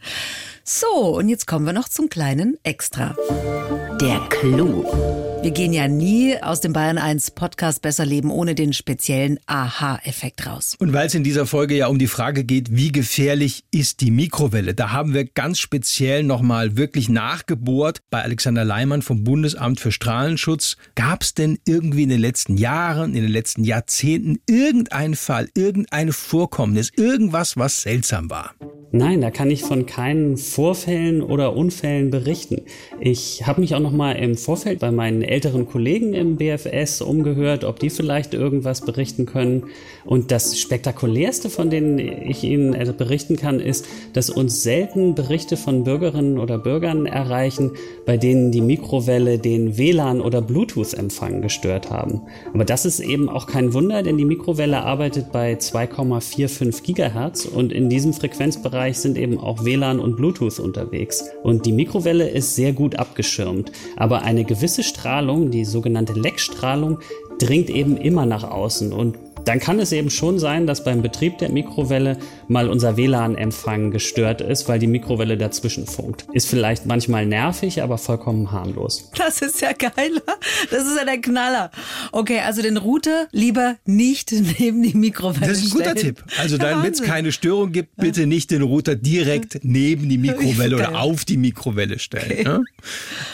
So, 0.65 1.17
und 1.17 1.29
jetzt 1.29 1.47
kommen 1.47 1.65
wir 1.65 1.73
noch 1.73 1.89
zum 1.89 2.09
kleinen 2.09 2.59
Extra. 2.65 3.15
Der 4.01 4.19
Clou. 4.31 5.32
Wir 5.43 5.51
gehen 5.51 5.73
ja 5.73 5.89
nie 5.89 6.41
aus 6.41 6.61
dem 6.61 6.73
Bayern 6.73 6.99
1 6.99 7.33
Podcast 7.33 7.83
Besser 7.83 8.07
Leben 8.07 8.31
ohne 8.31 8.55
den 8.55 8.73
speziellen 8.73 9.41
Aha-Effekt 9.47 10.47
raus. 10.47 10.77
Und 10.79 10.93
weil 10.93 11.09
es 11.09 11.17
in 11.17 11.25
dieser 11.25 11.47
Folge 11.47 11.77
ja 11.77 11.89
um 11.89 11.99
die 11.99 12.07
Frage 12.07 12.45
geht, 12.45 12.77
wie 12.77 12.93
gefährlich 12.93 13.65
ist 13.73 14.03
die 14.03 14.13
Mikrowelle, 14.13 14.73
da 14.73 14.93
haben 14.93 15.15
wir 15.15 15.25
ganz 15.25 15.59
speziell 15.59 16.23
nochmal 16.23 16.77
wirklich 16.77 17.09
nachgebohrt 17.09 18.03
bei 18.09 18.23
Alexander 18.23 18.65
Leimann 18.65 19.03
vom 19.03 19.25
Bundesamt 19.25 19.81
für 19.81 19.91
Strahlenschutz. 19.91 20.77
Gab 20.95 21.23
es 21.23 21.35
denn 21.35 21.59
irgendwie 21.67 22.05
in 22.05 22.11
den 22.11 22.21
letzten 22.21 22.57
Jahren, 22.57 23.17
in 23.17 23.23
den 23.23 23.33
letzten 23.33 23.65
Jahrzehnten 23.65 24.39
irgendeinen 24.49 25.17
Fall, 25.17 25.49
irgendein 25.57 26.13
Vorkommnis, 26.13 26.93
irgendwas, 26.97 27.57
was 27.57 27.81
seltsam 27.81 28.31
war? 28.31 28.55
Nein, 28.95 29.23
da 29.23 29.31
kann 29.31 29.51
ich 29.51 29.63
von 29.63 29.87
keinen 29.87 30.37
Vorfällen 30.37 31.23
oder 31.23 31.57
Unfällen 31.57 32.11
berichten. 32.11 32.61
Ich 33.01 33.47
habe 33.47 33.63
mich 33.63 33.75
auch 33.75 33.81
noch 33.81 33.91
mal 33.91 34.13
im 34.13 34.37
Vorfeld 34.37 34.81
bei 34.81 34.91
meinen 34.91 35.23
älteren 35.33 35.67
Kollegen 35.67 36.13
im 36.13 36.37
BFS 36.37 37.01
umgehört, 37.01 37.65
ob 37.65 37.79
die 37.79 37.89
vielleicht 37.89 38.35
irgendwas 38.35 38.83
berichten 38.83 39.25
können. 39.25 39.65
Und 40.05 40.31
das 40.31 40.59
spektakulärste, 40.59 41.49
von 41.49 41.71
denen 41.71 41.99
ich 41.99 42.45
Ihnen 42.45 42.75
also 42.75 42.93
berichten 42.93 43.37
kann, 43.37 43.59
ist, 43.59 43.87
dass 44.13 44.29
uns 44.29 44.63
selten 44.63 45.15
Berichte 45.15 45.57
von 45.57 45.85
Bürgerinnen 45.85 46.39
oder 46.39 46.59
Bürgern 46.59 47.07
erreichen, 47.07 47.71
bei 48.05 48.19
denen 48.19 48.53
die 48.53 48.61
Mikrowelle 48.61 49.39
den 49.39 49.79
WLAN 49.79 50.21
oder 50.21 50.43
Bluetooth-Empfang 50.43 51.41
gestört 51.41 51.91
haben. 51.91 52.23
Aber 52.53 52.67
das 52.67 52.85
ist 52.85 53.01
eben 53.01 53.31
auch 53.31 53.47
kein 53.47 53.73
Wunder, 53.73 54.03
denn 54.03 54.19
die 54.19 54.27
Mikrowelle 54.27 54.83
arbeitet 54.83 55.33
bei 55.33 55.55
2,45 55.55 56.83
Gigahertz 56.83 57.47
und 57.47 57.73
in 57.73 57.89
diesem 57.89 58.13
Frequenzbereich 58.13 58.99
sind 58.99 59.17
eben 59.17 59.39
auch 59.39 59.65
WLAN 59.65 59.99
und 59.99 60.17
Bluetooth 60.17 60.61
unterwegs. 60.61 61.25
Und 61.43 61.65
die 61.65 61.73
Mikrowelle 61.73 62.29
ist 62.29 62.55
sehr 62.55 62.75
gut 62.75 62.97
abgeschirmt, 62.97 63.73
aber 63.97 64.23
eine 64.23 64.45
gewisse 64.45 64.83
Strahlung, 64.83 65.22
die 65.51 65.65
sogenannte 65.65 66.13
Leckstrahlung, 66.13 66.99
dringt 67.39 67.71
eben 67.71 67.97
immer 67.97 68.27
nach 68.27 68.45
außen. 68.45 68.93
Und 68.93 69.17
dann 69.45 69.59
kann 69.59 69.79
es 69.81 69.93
eben 69.93 70.11
schon 70.11 70.39
sein, 70.39 70.67
dass 70.67 70.85
beim 70.85 71.03
Betrieb 71.03 71.39
der 71.39 71.49
Mikrowelle 71.51 72.17
mal 72.49 72.69
unser 72.69 72.97
WLAN-Empfang 72.97 73.91
gestört 73.91 74.41
ist, 74.41 74.69
weil 74.69 74.79
die 74.79 74.87
Mikrowelle 74.87 75.37
dazwischen 75.37 75.87
funkt. 75.87 76.27
Ist 76.33 76.49
vielleicht 76.49 76.87
manchmal 76.87 77.27
nervig, 77.27 77.83
aber 77.83 77.99
vollkommen 77.99 78.53
harmlos. 78.53 79.11
Das 79.17 79.41
ist 79.43 79.61
ja 79.61 79.73
geiler. 79.73 80.23
Das 80.71 80.87
ist 80.87 80.97
ja 80.99 81.05
der 81.05 81.19
Knaller. 81.21 81.71
Okay, 82.13 82.41
also 82.41 82.63
den 82.63 82.77
Router 82.77 83.29
lieber 83.33 83.77
nicht 83.85 84.33
neben 84.59 84.83
die 84.83 84.95
Mikrowelle 84.95 85.47
Das 85.47 85.59
ist 85.59 85.67
ein 85.67 85.71
guter 85.71 85.91
stellen. 85.91 86.15
Tipp. 86.17 86.25
Also 86.39 86.57
Ja, 86.57 86.63
damit 86.71 86.95
es 86.95 87.03
keine 87.03 87.33
Störung 87.33 87.73
gibt, 87.73 87.97
bitte 87.97 88.27
nicht 88.27 88.51
den 88.51 88.63
Router 88.63 88.95
direkt 88.95 89.61
neben 89.63 90.09
die 90.09 90.19
Mikrowelle 90.19 90.77
oder 90.77 91.01
auf 91.01 91.25
die 91.25 91.37
Mikrowelle 91.37 91.99
stellen. 91.99 92.45
ne? 92.45 92.65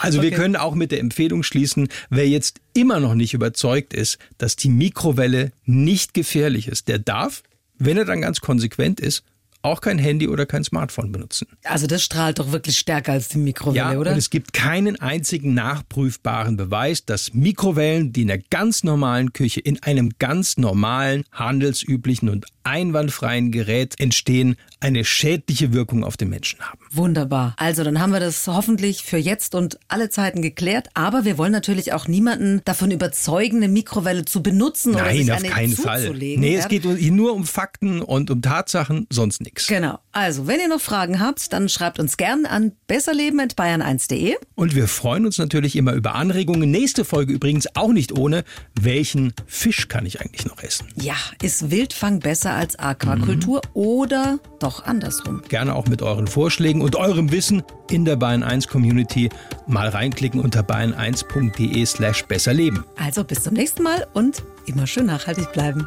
Also 0.00 0.22
wir 0.22 0.28
Okay. 0.28 0.36
können 0.36 0.56
auch 0.56 0.74
mit 0.74 0.92
der 0.92 1.00
Empfehlung 1.00 1.42
schließen, 1.42 1.88
wer 2.10 2.28
jetzt 2.28 2.60
immer 2.80 3.00
noch 3.00 3.14
nicht 3.14 3.34
überzeugt 3.34 3.94
ist, 3.94 4.18
dass 4.38 4.56
die 4.56 4.68
Mikrowelle 4.68 5.52
nicht 5.64 6.14
gefährlich 6.14 6.68
ist, 6.68 6.88
der 6.88 6.98
darf, 6.98 7.42
wenn 7.78 7.96
er 7.96 8.04
dann 8.04 8.20
ganz 8.20 8.40
konsequent 8.40 9.00
ist, 9.00 9.24
auch 9.62 9.80
kein 9.80 9.98
Handy 9.98 10.28
oder 10.28 10.46
kein 10.46 10.64
Smartphone 10.64 11.12
benutzen. 11.12 11.48
Also 11.64 11.86
das 11.86 12.02
strahlt 12.02 12.38
doch 12.38 12.52
wirklich 12.52 12.78
stärker 12.78 13.12
als 13.12 13.28
die 13.28 13.38
Mikrowelle, 13.38 13.76
Ja, 13.94 13.98
oder? 13.98 14.12
und 14.12 14.18
es 14.18 14.30
gibt 14.30 14.52
keinen 14.52 15.00
einzigen 15.00 15.54
nachprüfbaren 15.54 16.56
Beweis, 16.56 17.04
dass 17.04 17.34
Mikrowellen, 17.34 18.12
die 18.12 18.22
in 18.22 18.30
einer 18.30 18.42
ganz 18.50 18.84
normalen 18.84 19.32
Küche, 19.32 19.60
in 19.60 19.82
einem 19.82 20.12
ganz 20.18 20.56
normalen, 20.58 21.24
handelsüblichen 21.32 22.28
und 22.28 22.46
einwandfreien 22.64 23.50
Gerät 23.50 23.98
entstehen, 23.98 24.56
eine 24.80 25.04
schädliche 25.04 25.72
Wirkung 25.72 26.04
auf 26.04 26.16
den 26.16 26.28
Menschen 26.28 26.60
haben. 26.60 26.78
Wunderbar. 26.92 27.54
Also 27.56 27.82
dann 27.82 27.98
haben 28.00 28.12
wir 28.12 28.20
das 28.20 28.46
hoffentlich 28.46 29.02
für 29.02 29.16
jetzt 29.16 29.54
und 29.54 29.78
alle 29.88 30.08
Zeiten 30.10 30.40
geklärt. 30.42 30.88
Aber 30.94 31.24
wir 31.24 31.36
wollen 31.38 31.50
natürlich 31.52 31.92
auch 31.92 32.06
niemanden 32.06 32.60
davon 32.64 32.90
überzeugen, 32.90 33.56
eine 33.56 33.68
Mikrowelle 33.68 34.24
zu 34.24 34.42
benutzen 34.42 34.94
oder 34.94 35.10
sich 35.10 35.26
Nein, 35.26 35.36
auf 35.36 35.42
eine 35.42 35.52
keinen 35.52 35.72
Fall. 35.76 36.00
zuzulegen. 36.02 36.40
Nee, 36.40 36.54
ja? 36.54 36.60
es 36.60 36.68
geht 36.68 36.84
nur 36.84 37.32
um 37.32 37.44
Fakten 37.44 38.00
und 38.02 38.30
um 38.30 38.42
Tatsachen, 38.42 39.06
sonst 39.10 39.40
nichts. 39.40 39.57
Genau. 39.66 39.98
Also, 40.12 40.46
wenn 40.46 40.60
ihr 40.60 40.68
noch 40.68 40.80
Fragen 40.80 41.20
habt, 41.20 41.52
dann 41.52 41.68
schreibt 41.68 41.98
uns 41.98 42.16
gern 42.16 42.46
an 42.46 42.72
besserleben.bayern1.de. 42.86 44.36
Und 44.54 44.74
wir 44.74 44.88
freuen 44.88 45.26
uns 45.26 45.38
natürlich 45.38 45.76
immer 45.76 45.92
über 45.92 46.14
Anregungen. 46.14 46.70
Nächste 46.70 47.04
Folge 47.04 47.32
übrigens 47.32 47.68
auch 47.74 47.92
nicht 47.92 48.16
ohne. 48.16 48.44
Welchen 48.80 49.32
Fisch 49.46 49.88
kann 49.88 50.06
ich 50.06 50.20
eigentlich 50.20 50.46
noch 50.46 50.62
essen? 50.62 50.88
Ja, 50.96 51.16
ist 51.42 51.70
Wildfang 51.70 52.20
besser 52.20 52.52
als 52.54 52.78
Aquakultur 52.78 53.62
oder 53.74 54.38
doch 54.58 54.84
andersrum? 54.84 55.42
Gerne 55.48 55.74
auch 55.74 55.86
mit 55.86 56.02
euren 56.02 56.26
Vorschlägen 56.26 56.82
und 56.82 56.96
eurem 56.96 57.30
Wissen 57.32 57.62
in 57.90 58.04
der 58.04 58.16
Bayern 58.16 58.42
1 58.42 58.68
Community 58.68 59.30
mal 59.66 59.88
reinklicken 59.88 60.40
unter 60.40 60.60
bayern1.de 60.60 61.86
slash 61.86 62.24
besserleben. 62.24 62.84
Also 62.96 63.24
bis 63.24 63.42
zum 63.42 63.54
nächsten 63.54 63.82
Mal 63.82 64.06
und 64.14 64.42
immer 64.66 64.86
schön 64.86 65.06
nachhaltig 65.06 65.52
bleiben. 65.52 65.86